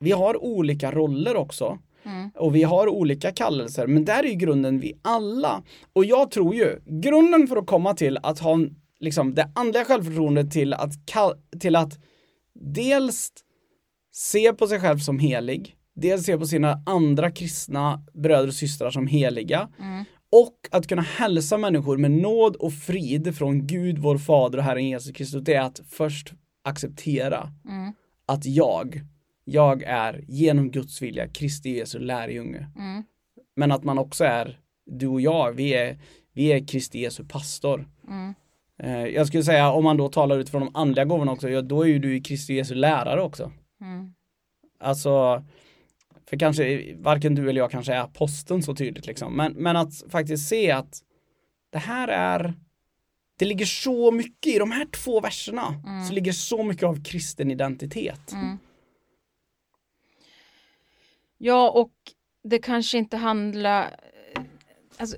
vi 0.00 0.12
har 0.12 0.42
olika 0.44 0.90
roller 0.92 1.36
också. 1.36 1.78
Mm. 2.02 2.30
Och 2.34 2.54
vi 2.54 2.62
har 2.62 2.88
olika 2.88 3.32
kallelser, 3.32 3.86
men 3.86 4.04
där 4.04 4.24
är 4.24 4.28
ju 4.28 4.34
grunden 4.34 4.80
vi 4.80 4.98
alla. 5.02 5.62
Och 5.92 6.04
jag 6.04 6.30
tror 6.30 6.54
ju, 6.54 6.80
grunden 6.86 7.48
för 7.48 7.56
att 7.56 7.66
komma 7.66 7.94
till 7.94 8.18
att 8.22 8.38
ha 8.38 8.52
en, 8.54 8.76
liksom, 9.00 9.34
det 9.34 9.50
andliga 9.54 9.84
självförtroendet 9.84 10.50
till 10.50 10.74
att, 10.74 10.92
till 11.60 11.76
att 11.76 11.98
dels 12.54 13.32
se 14.12 14.52
på 14.52 14.66
sig 14.66 14.80
själv 14.80 14.98
som 14.98 15.18
helig, 15.18 15.76
dels 16.00 16.24
se 16.24 16.38
på 16.38 16.46
sina 16.46 16.82
andra 16.86 17.30
kristna 17.30 18.02
bröder 18.14 18.48
och 18.48 18.54
systrar 18.54 18.90
som 18.90 19.06
heliga 19.06 19.68
och 20.32 20.54
att 20.70 20.86
kunna 20.86 21.02
hälsa 21.02 21.58
människor 21.58 21.96
med 21.96 22.10
nåd 22.10 22.56
och 22.56 22.72
frid 22.72 23.36
från 23.36 23.66
Gud, 23.66 23.98
vår 23.98 24.18
Fader 24.18 24.58
och 24.58 24.64
Herren 24.64 24.88
Jesus 24.88 25.12
Kristus, 25.12 25.42
det 25.42 25.54
är 25.54 25.62
att 25.62 25.80
först 25.88 26.32
acceptera 26.64 27.52
Mm. 27.68 27.92
att 28.26 28.46
jag, 28.46 29.00
jag 29.44 29.82
är 29.82 30.24
genom 30.28 30.70
Guds 30.70 31.02
vilja 31.02 31.28
Kristi 31.28 31.76
Jesu 31.76 31.98
lärjunge. 31.98 32.66
Mm. 32.76 33.04
Men 33.56 33.72
att 33.72 33.84
man 33.84 33.98
också 33.98 34.24
är, 34.24 34.58
du 34.86 35.06
och 35.06 35.20
jag, 35.20 35.52
vi 35.52 35.74
är, 35.74 35.98
vi 36.32 36.52
är 36.52 36.66
Kristi 36.66 37.00
Jesu 37.00 37.24
pastor. 37.24 37.88
Mm. 38.08 38.34
Eh, 38.82 39.06
jag 39.06 39.26
skulle 39.26 39.44
säga 39.44 39.70
om 39.70 39.84
man 39.84 39.96
då 39.96 40.08
talar 40.08 40.38
utifrån 40.38 40.60
de 40.60 40.76
andliga 40.76 41.04
gåvorna 41.04 41.32
också, 41.32 41.48
ja, 41.48 41.62
då 41.62 41.82
är 41.82 41.86
ju 41.88 41.98
du 41.98 42.20
Kristi 42.20 42.54
Jesu 42.54 42.74
lärare 42.74 43.22
också. 43.22 43.52
Mm. 43.80 44.14
Alltså, 44.80 45.44
för 46.30 46.36
kanske 46.36 46.94
varken 46.94 47.34
du 47.34 47.50
eller 47.50 47.60
jag 47.60 47.70
kanske 47.70 47.94
är 47.94 48.00
aposteln 48.00 48.62
så 48.62 48.74
tydligt 48.74 49.06
liksom, 49.06 49.36
men, 49.36 49.52
men 49.52 49.76
att 49.76 50.04
faktiskt 50.08 50.48
se 50.48 50.70
att 50.70 51.02
det 51.70 51.78
här 51.78 52.08
är 52.08 52.54
det 53.38 53.44
ligger 53.44 53.66
så 53.66 54.10
mycket 54.10 54.54
i 54.54 54.58
de 54.58 54.70
här 54.70 54.86
två 54.86 55.20
verserna, 55.20 55.82
så 56.08 56.14
ligger 56.14 56.32
så 56.32 56.62
mycket 56.62 56.84
av 56.84 57.02
kristen 57.04 57.50
identitet. 57.50 58.32
Mm. 58.32 58.58
Ja, 61.38 61.70
och 61.70 61.92
det 62.42 62.58
kanske 62.58 62.98
inte 62.98 63.16
handlar... 63.16 63.96
Alltså, 64.96 65.16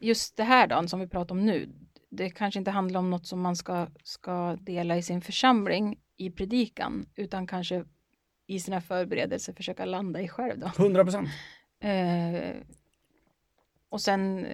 just 0.00 0.36
det 0.36 0.44
här 0.44 0.66
då, 0.66 0.88
som 0.88 1.00
vi 1.00 1.08
pratar 1.08 1.34
om 1.34 1.46
nu. 1.46 1.68
Det 2.10 2.30
kanske 2.30 2.58
inte 2.58 2.70
handlar 2.70 3.00
om 3.00 3.10
något 3.10 3.26
som 3.26 3.40
man 3.40 3.56
ska, 3.56 3.86
ska 4.02 4.56
dela 4.56 4.96
i 4.96 5.02
sin 5.02 5.20
församling 5.20 5.98
i 6.16 6.30
predikan, 6.30 7.06
utan 7.16 7.46
kanske 7.46 7.84
i 8.46 8.60
sina 8.60 8.80
förberedelser 8.80 9.52
försöka 9.52 9.84
landa 9.84 10.20
i 10.20 10.28
själv 10.28 10.58
då. 10.58 10.70
100 10.78 11.04
procent. 11.04 11.28
Eh, 11.80 12.56
och 13.88 14.00
sen 14.00 14.46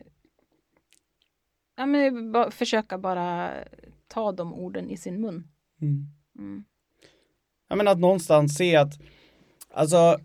ja, 1.76 1.86
men, 1.86 2.32
ba, 2.32 2.50
försöka 2.50 2.98
bara 2.98 3.52
ta 4.08 4.32
de 4.32 4.54
orden 4.54 4.90
i 4.90 4.96
sin 4.96 5.20
mun. 5.20 5.48
Mm. 5.82 6.06
Mm. 6.38 6.64
Jag 7.68 7.76
menar 7.76 7.92
att 7.92 7.98
någonstans 7.98 8.56
se 8.56 8.76
att, 8.76 8.92
alltså 9.70 10.18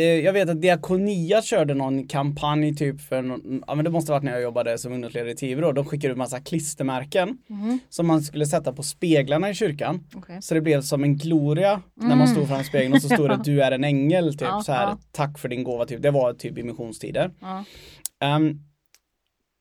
jag 0.00 0.32
vet 0.32 0.48
att 0.48 0.60
Diakonia 0.62 1.42
körde 1.42 1.74
någon 1.74 2.06
kampanj 2.08 2.74
typ 2.74 3.00
för, 3.00 3.22
någon, 3.22 3.62
ja 3.66 3.74
men 3.74 3.84
det 3.84 3.90
måste 3.90 4.12
varit 4.12 4.22
när 4.24 4.32
jag 4.32 4.42
jobbade 4.42 4.78
som 4.78 4.92
ungdomsledare 4.92 5.30
i 5.30 5.36
Tibro, 5.36 5.72
de 5.72 5.84
skickade 5.84 6.12
ut 6.12 6.18
massa 6.18 6.40
klistermärken 6.40 7.38
Mhm. 7.48 7.78
som 7.88 8.06
man 8.06 8.22
skulle 8.22 8.46
sätta 8.46 8.72
på 8.72 8.82
speglarna 8.82 9.50
i 9.50 9.54
kyrkan. 9.54 10.04
Okej. 10.14 10.42
Så 10.42 10.54
det 10.54 10.60
blev 10.60 10.80
som 10.82 11.04
en 11.04 11.16
gloria 11.16 11.82
när 11.94 12.16
man 12.16 12.28
stod 12.28 12.48
framför 12.48 12.64
spegeln 12.64 12.92
och 12.94 13.02
så 13.02 13.08
stod 13.08 13.28
det 13.30 13.40
du 13.44 13.62
är 13.62 13.72
en 13.72 13.84
ängel 13.84 14.32
typ 14.32 14.40
Ja, 14.48 14.62
så 14.62 14.72
här, 14.72 14.82
ja. 14.86 14.98
tack 15.12 15.38
för 15.38 15.48
din 15.48 15.64
gåva 15.64 15.86
typ, 15.86 16.02
det 16.02 16.10
var 16.10 16.32
typ 16.32 16.58
i 16.58 16.62
missionstider. 16.62 17.30
Ja. 17.40 17.64
Ehm, 18.20 18.58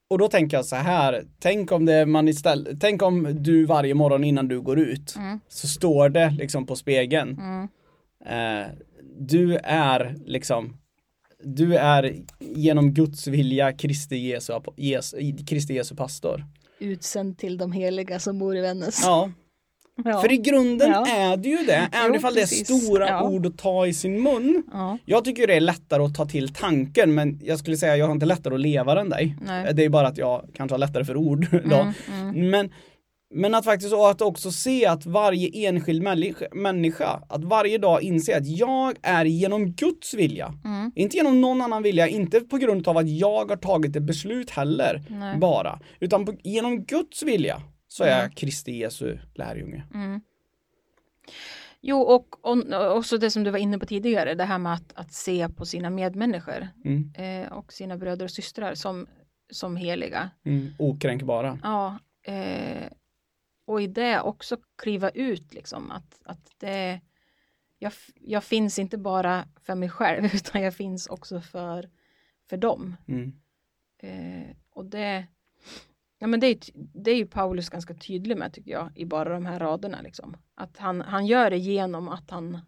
och 0.10 0.18
då 0.18 0.28
tänker 0.28 0.58
jag 0.58 0.66
så 0.66 0.76
här, 0.76 1.24
tänk 1.40 1.72
om 1.72 1.86
det 1.86 2.06
man 2.06 2.28
istället, 2.28 2.82
tänk 2.82 3.02
om 3.02 3.44
du 3.44 3.66
varje 3.66 3.94
morgon 3.94 4.24
innan 4.24 4.48
du 4.48 4.62
går 4.62 4.80
ut 4.80 5.16
Mm. 5.18 5.40
så 5.48 5.68
står 5.68 6.10
det 6.10 6.30
liksom 6.30 6.66
på 6.66 6.76
spegeln 6.76 7.38
Mm. 7.40 7.68
Eh, 8.26 8.68
du 9.20 9.56
är 9.64 10.16
liksom 10.26 10.78
du 11.44 11.76
är 11.76 12.16
genom 12.40 12.92
Guds 12.94 13.28
vilja 13.28 13.74
Kristi 13.74 14.16
Jesu, 14.18 14.54
Jesu, 14.76 15.18
Kristi 15.48 15.74
Jesu 15.74 15.96
pastor. 15.96 16.46
Utsänd 16.80 17.38
till 17.38 17.58
de 17.58 17.72
heliga 17.72 18.20
som 18.20 18.40
bor 18.40 18.58
i 18.58 18.62
Vännäs. 18.62 19.02
Ja, 19.04 19.32
Ja. 20.06 20.22
för 20.22 20.32
i 20.32 20.38
grunden 20.38 20.92
Ja. 20.92 21.08
är 21.08 21.38
det 21.38 21.50
ju 21.50 21.58
det, 21.58 21.90
även 21.92 22.12
Jo, 22.12 22.16
ifall 22.16 22.34
det 22.34 22.40
är 22.40 22.44
precis. 22.44 22.68
stora 22.86 23.08
Ja. 23.08 23.30
ord 23.30 23.46
att 23.46 23.58
ta 23.58 23.88
i 23.88 23.94
sin 23.94 24.22
mun. 24.24 24.64
Ja. 24.74 24.98
Jag 25.06 25.26
tycker 25.26 25.48
det 25.48 25.56
är 25.56 25.60
lättare 25.62 26.04
att 26.04 26.16
ta 26.16 26.26
till 26.26 26.54
tanken, 26.54 27.14
men 27.16 27.40
jag 27.44 27.60
skulle 27.60 27.78
säga 27.78 27.98
jag 27.98 28.06
har 28.06 28.12
inte 28.14 28.26
lättare 28.26 28.54
att 28.54 28.60
leva 28.60 29.02
än 29.02 29.10
dig. 29.10 29.36
Det 29.74 29.86
är 29.86 29.90
bara 29.90 30.08
att 30.08 30.18
jag 30.18 30.50
kanske 30.54 30.74
har 30.74 30.80
lättare 30.80 31.06
för 31.06 31.18
ord 31.18 31.48
då. 31.66 31.76
Mm, 31.76 31.94
mm. 32.12 32.50
Men, 32.50 32.70
men 33.30 33.56
att 33.56 33.66
faktiskt 33.66 33.94
att 33.94 34.22
också 34.22 34.52
se 34.52 34.86
att 34.86 35.06
varje 35.06 35.68
enskild 35.70 36.04
människa, 36.04 36.46
människa, 36.52 37.24
att 37.30 37.44
varje 37.44 37.78
dag 37.78 38.02
inse 38.04 38.38
att 38.38 38.48
jag 38.48 38.96
är 39.02 39.26
genom 39.26 39.72
Guds 39.72 40.14
vilja. 40.14 40.54
Mm. 40.66 40.92
Inte 40.96 41.18
genom 41.18 41.42
någon 41.42 41.62
annan 41.62 41.84
vilja, 41.84 42.08
inte 42.08 42.42
på 42.42 42.58
grund 42.58 42.88
av 42.88 42.98
att 42.98 43.10
jag 43.10 43.50
har 43.50 43.58
tagit 43.58 43.96
ett 43.96 44.04
beslut 44.04 44.50
heller 44.50 45.04
Nej. 45.10 45.38
bara. 45.38 45.80
Utan 46.00 46.26
på, 46.26 46.34
genom 46.44 46.84
Guds 46.84 47.24
vilja 47.24 47.62
så 47.88 48.04
är 48.04 48.08
Mm. 48.08 48.20
jag 48.22 48.34
Kristi 48.36 48.72
Jesu 48.72 49.18
lärjunge. 49.36 49.84
Mm. 49.94 50.22
Jo, 51.82 52.02
och, 52.02 52.46
och 52.46 52.58
också 52.98 53.18
det 53.18 53.32
som 53.32 53.44
du 53.44 53.52
var 53.52 53.60
inne 53.60 53.80
på 53.80 53.86
tidigare, 53.86 54.34
det 54.36 54.44
här 54.44 54.58
med 54.58 54.74
att, 54.74 54.94
att 54.96 55.14
se 55.14 55.50
på 55.50 55.66
sina 55.66 55.90
medmänniskor 55.90 56.68
Mm. 56.86 57.14
eh, 57.18 57.52
och 57.52 57.74
sina 57.74 57.98
bröder 57.98 58.26
och 58.26 58.32
systrar 58.32 58.76
som, 58.76 59.08
som 59.52 59.76
heliga. 59.76 60.30
Mm. 60.46 60.70
Okränkbara. 60.80 61.60
Ja, 61.64 62.00
eh, 62.24 62.88
och 63.68 63.82
i 63.82 63.88
det 63.88 64.22
också 64.22 64.58
kliva 64.76 65.10
ut 65.10 65.54
liksom 65.54 65.92
att, 65.92 66.20
att 66.24 66.52
det, 66.58 67.02
jag, 67.80 67.94
jag 68.16 68.44
finns 68.44 68.80
inte 68.80 68.98
bara 68.98 69.48
för 69.62 69.76
mig 69.76 69.90
själv 69.90 70.26
utan 70.34 70.62
jag 70.62 70.76
finns 70.76 71.08
också 71.08 71.42
för, 71.42 71.90
för 72.50 72.58
dem. 72.58 72.96
Mm. 73.08 73.34
Eh, 73.98 74.56
och 74.70 74.86
det, 74.86 75.28
ja, 76.20 76.28
men 76.28 76.40
det, 76.40 76.48
är, 76.48 76.58
det 76.74 77.12
är 77.12 77.16
ju 77.16 77.26
Paulus 77.26 77.70
ganska 77.70 77.94
tydlig 77.94 78.38
med 78.38 78.54
tycker 78.54 78.72
jag 78.72 78.92
i 78.96 79.06
bara 79.06 79.30
de 79.30 79.46
här 79.46 79.60
raderna. 79.60 80.02
Liksom. 80.02 80.38
Att 80.56 80.78
han, 80.78 81.02
han 81.02 81.26
gör 81.26 81.50
det 81.50 81.58
genom 81.58 82.08
att, 82.08 82.32
han, 82.32 82.60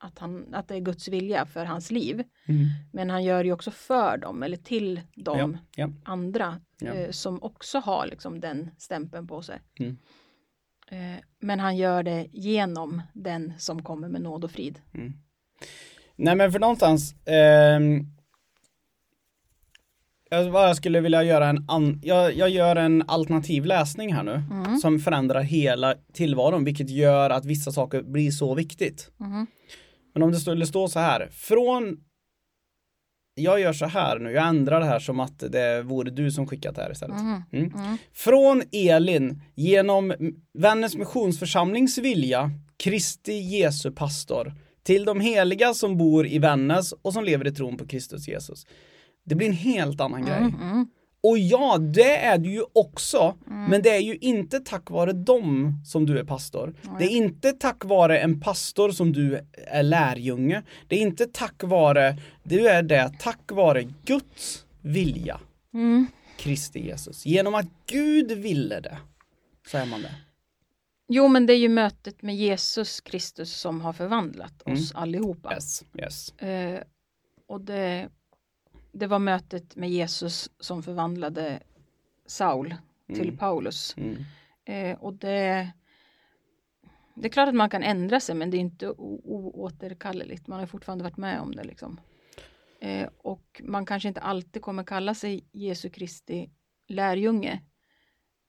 att, 0.00 0.18
han, 0.18 0.54
att 0.54 0.68
det 0.68 0.74
är 0.74 0.80
Guds 0.80 1.08
vilja 1.08 1.46
för 1.46 1.64
hans 1.64 1.90
liv. 1.90 2.24
Mm. 2.46 2.66
Men 2.92 3.10
han 3.10 3.24
gör 3.24 3.42
det 3.42 3.46
ju 3.46 3.52
också 3.52 3.70
för 3.70 4.16
dem 4.16 4.42
eller 4.42 4.56
till 4.56 5.00
dem 5.14 5.58
Ja, 5.76 5.84
ja. 5.84 5.92
andra 6.04 6.60
Ja. 6.80 6.92
eh, 6.94 7.10
som 7.10 7.42
också 7.42 7.78
har 7.78 8.06
liksom, 8.06 8.40
den 8.40 8.70
stämpeln 8.78 9.26
på 9.26 9.42
sig. 9.42 9.60
Mm. 9.78 9.96
Eh, 10.90 11.20
men 11.40 11.60
han 11.60 11.76
gör 11.76 12.02
det 12.02 12.26
genom 12.32 13.02
den 13.14 13.52
som 13.58 13.82
kommer 13.82 14.08
med 14.08 14.22
nåd 14.22 14.44
och 14.44 14.50
frid. 14.50 14.80
Nej 16.16 16.34
men 16.36 16.52
för 16.52 16.58
någonstans, 16.58 17.14
ehm, 17.26 18.06
jag 20.30 20.52
bara 20.52 20.74
skulle 20.74 21.00
vilja 21.00 21.22
göra 21.22 21.48
en, 21.48 21.64
an, 21.68 22.00
jag, 22.02 22.36
jag 22.36 22.50
gör 22.50 22.76
en 22.76 23.02
alternativ 23.08 23.64
läsning 23.64 24.14
här 24.14 24.22
nu 24.22 24.42
mm. 24.50 24.76
som 24.78 24.98
förändrar 24.98 25.40
hela 25.40 25.94
tillvaron 26.12 26.64
vilket 26.64 26.90
gör 26.90 27.30
att 27.30 27.44
vissa 27.44 27.72
saker 27.72 28.02
blir 28.02 28.30
så 28.30 28.54
viktigt. 28.54 29.10
Mm. 29.20 29.46
Men 30.12 30.22
om 30.22 30.32
det 30.32 30.40
skulle 30.40 30.66
stå 30.66 30.88
så 30.88 30.98
här, 30.98 31.28
från 31.32 32.00
jag 33.34 33.60
gör 33.60 33.72
så 33.72 33.86
här 33.86 34.18
nu, 34.18 34.30
jag 34.32 34.48
ändrar 34.48 34.80
det 34.80 34.86
här 34.86 34.98
som 34.98 35.20
att 35.20 35.38
det 35.38 35.82
vore 35.82 36.10
du 36.10 36.30
som 36.30 36.46
skickat 36.46 36.76
det 36.76 36.82
här 36.82 36.92
istället. 36.92 37.20
Mm. 37.20 37.42
Mm. 37.52 37.74
Mm. 37.74 37.96
Från 38.12 38.62
Elin, 38.72 39.42
genom 39.54 40.14
Vännäs 40.58 40.96
missionsförsamlings 40.96 41.98
vilja, 41.98 42.50
Kristi 42.76 43.32
Jesu 43.32 43.90
pastor, 43.90 44.54
till 44.82 45.04
de 45.04 45.20
heliga 45.20 45.74
som 45.74 45.96
bor 45.98 46.26
i 46.26 46.38
Vännäs 46.38 46.92
och 46.92 47.12
som 47.12 47.24
lever 47.24 47.46
i 47.46 47.52
tron 47.52 47.76
på 47.76 47.86
Kristus 47.86 48.28
Jesus. 48.28 48.66
Det 49.24 49.34
blir 49.34 49.46
en 49.46 49.52
helt 49.52 50.00
annan 50.00 50.24
grej. 50.24 50.38
Mm, 50.38 50.54
mm. 50.62 50.86
Och 51.22 51.38
ja, 51.38 51.78
det 51.78 52.16
är 52.16 52.38
du 52.38 52.52
ju 52.52 52.64
också, 52.72 53.38
mm. 53.46 53.70
men 53.70 53.82
det 53.82 53.90
är 53.90 54.00
ju 54.00 54.16
inte 54.16 54.60
tack 54.60 54.90
vare 54.90 55.12
dem 55.12 55.80
som 55.84 56.06
du 56.06 56.18
är 56.18 56.24
pastor. 56.24 56.74
Det 56.98 57.04
är 57.04 57.08
inte 57.08 57.52
tack 57.52 57.84
vare 57.84 58.18
en 58.18 58.40
pastor 58.40 58.90
som 58.90 59.12
du 59.12 59.40
är 59.66 59.82
lärjunge. 59.82 60.62
Det 60.88 60.96
är 60.96 61.00
inte 61.00 61.26
tack 61.26 61.62
vare, 61.62 62.16
du 62.42 62.68
är 62.68 62.82
det 62.82 63.12
tack 63.18 63.52
vare 63.52 63.82
Guds 64.04 64.64
vilja. 64.80 65.40
Mm. 65.74 66.06
Kristi 66.38 66.86
Jesus. 66.86 67.26
Genom 67.26 67.54
att 67.54 67.66
Gud 67.86 68.32
ville 68.32 68.80
det, 68.80 68.98
så 69.66 69.78
är 69.78 69.86
man 69.86 70.02
det. 70.02 70.14
Jo, 71.08 71.28
men 71.28 71.46
det 71.46 71.52
är 71.52 71.58
ju 71.58 71.68
mötet 71.68 72.22
med 72.22 72.36
Jesus 72.36 73.00
Kristus 73.00 73.56
som 73.56 73.80
har 73.80 73.92
förvandlat 73.92 74.62
oss 74.62 74.92
mm. 74.92 75.02
allihopa. 75.02 75.54
Yes, 75.54 75.84
yes. 75.98 76.34
Uh, 76.42 76.80
och 77.48 77.60
det 77.60 78.08
det 78.92 79.06
var 79.06 79.18
mötet 79.18 79.76
med 79.76 79.90
Jesus 79.90 80.50
som 80.60 80.82
förvandlade 80.82 81.62
Saul 82.26 82.74
till 83.06 83.28
mm. 83.28 83.36
Paulus. 83.36 83.96
Mm. 83.96 84.24
Eh, 84.64 84.98
och 84.98 85.14
det, 85.14 85.70
det 87.14 87.28
är 87.28 87.32
klart 87.32 87.48
att 87.48 87.54
man 87.54 87.70
kan 87.70 87.82
ändra 87.82 88.20
sig 88.20 88.34
men 88.34 88.50
det 88.50 88.56
är 88.56 88.60
inte 88.60 88.88
oåterkalleligt. 88.90 90.46
Man 90.46 90.58
har 90.58 90.66
fortfarande 90.66 91.04
varit 91.04 91.16
med 91.16 91.40
om 91.40 91.54
det. 91.54 91.64
Liksom. 91.64 92.00
Eh, 92.80 93.08
och 93.18 93.62
man 93.64 93.86
kanske 93.86 94.08
inte 94.08 94.20
alltid 94.20 94.62
kommer 94.62 94.84
kalla 94.84 95.14
sig 95.14 95.48
Jesu 95.52 95.90
Kristi 95.90 96.50
lärjunge. 96.88 97.60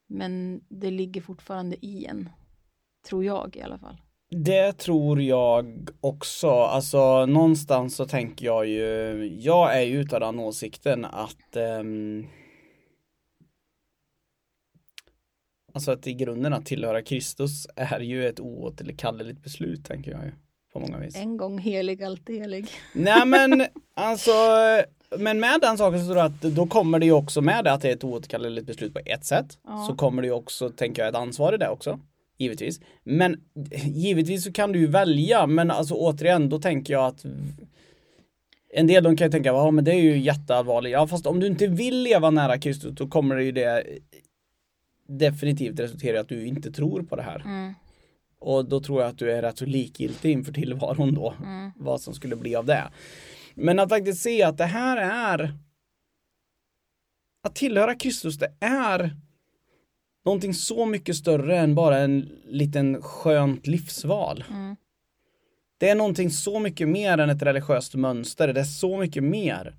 Men 0.08 0.64
det 0.70 0.92
ligger 0.92 1.22
fortfarande 1.22 1.86
i 1.86 2.06
en. 2.06 2.30
Tror 3.10 3.26
jag 3.26 3.56
i 3.56 3.62
alla 3.62 3.78
fall. 3.78 4.02
Det 4.36 4.74
tror 4.74 5.22
jag 5.22 5.90
också. 6.02 6.50
Alltså 6.50 7.26
någonstans 7.26 7.96
så 7.96 8.06
tänker 8.06 8.46
jag 8.46 8.68
ju, 8.68 9.26
jag 9.42 9.78
är 9.78 9.82
ju 9.82 10.02
utav 10.02 10.20
den 10.20 10.40
åsikten 10.40 11.06
att 11.06 11.56
um, 11.80 12.28
Alltså 15.74 15.92
att 15.92 16.08
i 16.08 16.14
grunden 16.14 16.54
att 16.54 16.66
tillhöra 16.66 17.02
Kristus 17.02 17.68
är 17.76 18.00
ju 18.00 18.28
ett 18.28 18.40
oåterkalleligt 18.40 19.44
beslut 19.44 19.86
tänker 19.86 20.12
jag 20.12 20.24
ju. 20.24 20.32
På 20.74 20.80
många 20.80 20.98
vis. 20.98 21.16
En 21.16 21.38
gång 21.38 21.58
helig, 21.58 22.04
alltid 22.04 22.42
helig. 22.42 22.70
Nej 22.94 23.26
men 23.26 23.66
alltså 23.94 24.32
men 25.18 25.40
med 25.40 25.62
den 25.62 25.78
saken 25.78 26.00
så 26.00 26.06
tror 26.06 26.18
jag 26.18 26.26
att 26.26 26.42
då 26.42 26.68
kommer 26.68 27.00
det 27.00 27.06
ju 27.06 27.12
också 27.12 27.42
med 27.42 27.64
det 27.64 27.72
att 27.72 27.82
det 27.82 27.90
är 27.90 27.94
ett 27.94 28.04
oåterkalleligt 28.04 28.68
beslut 28.68 28.94
på 28.94 29.00
ett 29.06 29.26
sätt. 29.26 29.58
Ja. 29.68 29.86
Så 29.90 29.96
kommer 29.96 30.22
det 30.22 30.28
ju 30.28 30.34
också, 30.34 30.70
tänker 30.70 31.02
jag, 31.02 31.10
ett 31.10 31.16
ansvar 31.16 31.54
i 31.54 31.58
det 31.58 31.70
också 31.70 32.00
givetvis. 32.42 32.80
Men 33.04 33.44
givetvis 33.86 34.44
så 34.44 34.52
kan 34.52 34.72
du 34.72 34.80
ju 34.80 34.88
välja, 34.88 35.48
men 35.48 35.72
alltså 35.72 35.94
återigen, 35.94 36.50
då 36.50 36.60
tänker 36.60 36.94
jag 36.94 37.06
att 37.06 37.26
en 38.74 38.88
del 38.88 39.04
de 39.04 39.18
kan 39.18 39.28
ju 39.28 39.32
tänka, 39.32 39.50
ja 39.50 39.72
men 39.72 39.84
det 39.84 39.92
är 39.92 40.02
ju 40.02 40.18
jätteallvarligt. 40.20 40.94
Ja 40.94 41.08
fast 41.08 41.26
om 41.26 41.40
du 41.40 41.48
inte 41.48 41.68
vill 41.68 42.04
leva 42.04 42.30
nära 42.30 42.58
Kristus 42.58 42.92
då 42.96 43.08
kommer 43.08 43.36
det 43.36 43.44
ju 43.44 43.52
det 43.52 43.84
definitivt 45.08 45.80
resultera 45.80 46.18
i 46.18 46.20
att 46.20 46.30
du 46.30 46.46
inte 46.46 46.72
tror 46.72 47.04
på 47.04 47.16
det 47.16 47.22
här. 47.22 47.40
Mm. 47.40 47.74
Och 48.40 48.66
då 48.66 48.80
tror 48.80 49.02
jag 49.02 49.10
att 49.10 49.18
du 49.18 49.32
är 49.32 49.42
rätt 49.42 49.58
så 49.58 49.66
likgiltig 49.66 50.32
inför 50.32 50.54
tillvaron 50.54 51.14
då. 51.14 51.34
Mm. 51.44 51.72
Vad 51.76 52.02
som 52.02 52.14
skulle 52.14 52.36
bli 52.36 52.56
av 52.56 52.66
det. 52.66 52.84
Men 53.56 53.80
att 53.80 53.90
faktiskt 53.90 54.22
se 54.22 54.44
att 54.44 54.58
det 54.58 54.66
här 54.66 54.98
är 54.98 55.54
att 57.44 57.56
tillhöra 57.56 57.96
Kristus, 57.96 58.38
det 58.38 58.54
är 58.60 59.16
någonting 60.26 60.54
så 60.54 60.86
mycket 60.86 61.16
större 61.16 61.58
än 61.58 61.76
bara 61.76 61.98
en 61.98 62.30
liten 62.46 63.02
skönt 63.02 63.68
livsval. 63.68 64.44
Mm. 64.50 64.76
Det 65.78 65.90
är 65.90 65.96
någonting 65.96 66.30
så 66.30 66.60
mycket 66.60 66.88
mer 66.88 67.18
än 67.18 67.30
ett 67.30 67.42
religiöst 67.42 67.96
mönster. 67.96 68.54
Det 68.54 68.60
är 68.60 68.64
så 68.64 68.98
mycket 68.98 69.24
mer. 69.24 69.76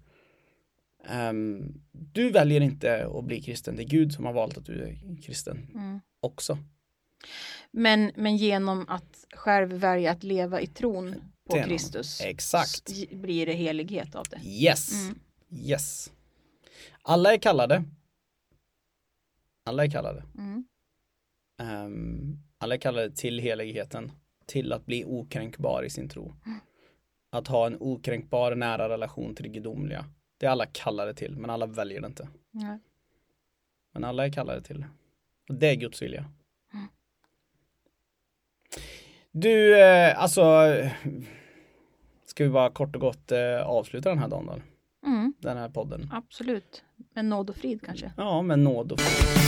Um, 1.31 1.83
du 1.93 2.31
väljer 2.31 2.61
inte 2.61 3.07
att 3.15 3.25
bli 3.25 3.43
kristen. 3.43 3.77
Det 3.77 3.83
är 3.83 3.89
Gud 3.89 4.13
som 4.13 4.25
har 4.25 4.33
valt 4.33 4.59
att 4.59 4.67
du 4.67 4.83
är 4.83 5.23
kristen 5.23 5.71
mm. 5.75 6.01
också. 6.21 6.59
Men, 7.71 8.13
men 8.17 8.37
genom 8.37 8.89
att 8.89 9.27
själv 9.35 9.73
välja 9.73 10.11
att 10.11 10.23
leva 10.23 10.61
i 10.61 10.67
tron 10.67 11.15
på 11.49 11.57
det 11.57 11.63
Kristus. 11.63 12.21
Exakt. 12.21 13.11
Blir 13.11 13.47
det 13.47 13.53
helighet 13.53 14.15
av 14.15 14.27
det. 14.31 14.41
Yes. 14.45 14.93
Mm. 14.93 15.19
Yes. 15.51 16.13
Alla 17.03 17.35
är 17.35 17.39
kallade 17.39 17.85
alla 19.65 19.85
är 19.85 19.91
kallade. 19.91 20.25
Mm. 20.39 20.65
Um, 21.63 22.39
alla 22.59 22.75
är 22.75 22.79
kallade 22.79 23.11
till 23.11 23.39
heligheten, 23.39 24.13
till 24.47 24.73
att 24.73 24.87
bli 24.87 25.05
okränkbar 25.05 25.83
i 25.83 25.91
sin 25.91 26.09
tro. 26.09 26.37
Mm. 26.47 26.59
Att 27.31 27.49
ha 27.49 27.67
en 27.67 27.77
okränkbar 27.81 28.55
nära 28.55 28.89
relation 28.89 29.35
till 29.35 29.43
det 29.43 29.49
gudomliga. 29.49 30.05
Det 30.39 30.47
är 30.47 30.51
alla 30.51 30.67
kallade 30.67 31.15
till, 31.15 31.37
men 31.37 31.51
alla 31.51 31.67
väljer 31.67 32.01
det 32.01 32.07
inte. 32.07 32.29
Mm. 32.55 32.79
Men 33.93 34.05
alla 34.05 34.27
är 34.27 34.33
kallade 34.33 34.63
till 34.63 34.81
det. 34.81 34.89
Och 35.49 35.55
det 35.55 35.67
är 35.67 35.75
Guds 35.75 36.03
vilja. 36.03 36.31
Du, 39.35 39.81
eh, 39.83 40.23
alltså 40.23 40.43
Ska 42.33 42.45
vi 42.45 42.51
bara 42.51 42.71
kort 42.71 42.95
och 42.95 43.01
gott 43.01 43.33
eh, 43.33 43.63
avsluta 43.63 44.09
den 44.09 44.19
här 44.19 44.29
dagen 44.29 44.47
då? 44.47 44.61
Mm. 45.07 45.35
Den 45.41 45.57
här 45.57 45.69
podden. 45.69 46.09
Absolut. 46.13 46.83
Med 47.15 47.25
nåd 47.25 47.51
och 47.51 47.57
frid 47.57 47.83
kanske? 47.83 48.13
Ja, 48.17 48.43
med 48.43 48.59
nåd 48.59 48.93
och 48.93 49.01
frid. 49.01 49.39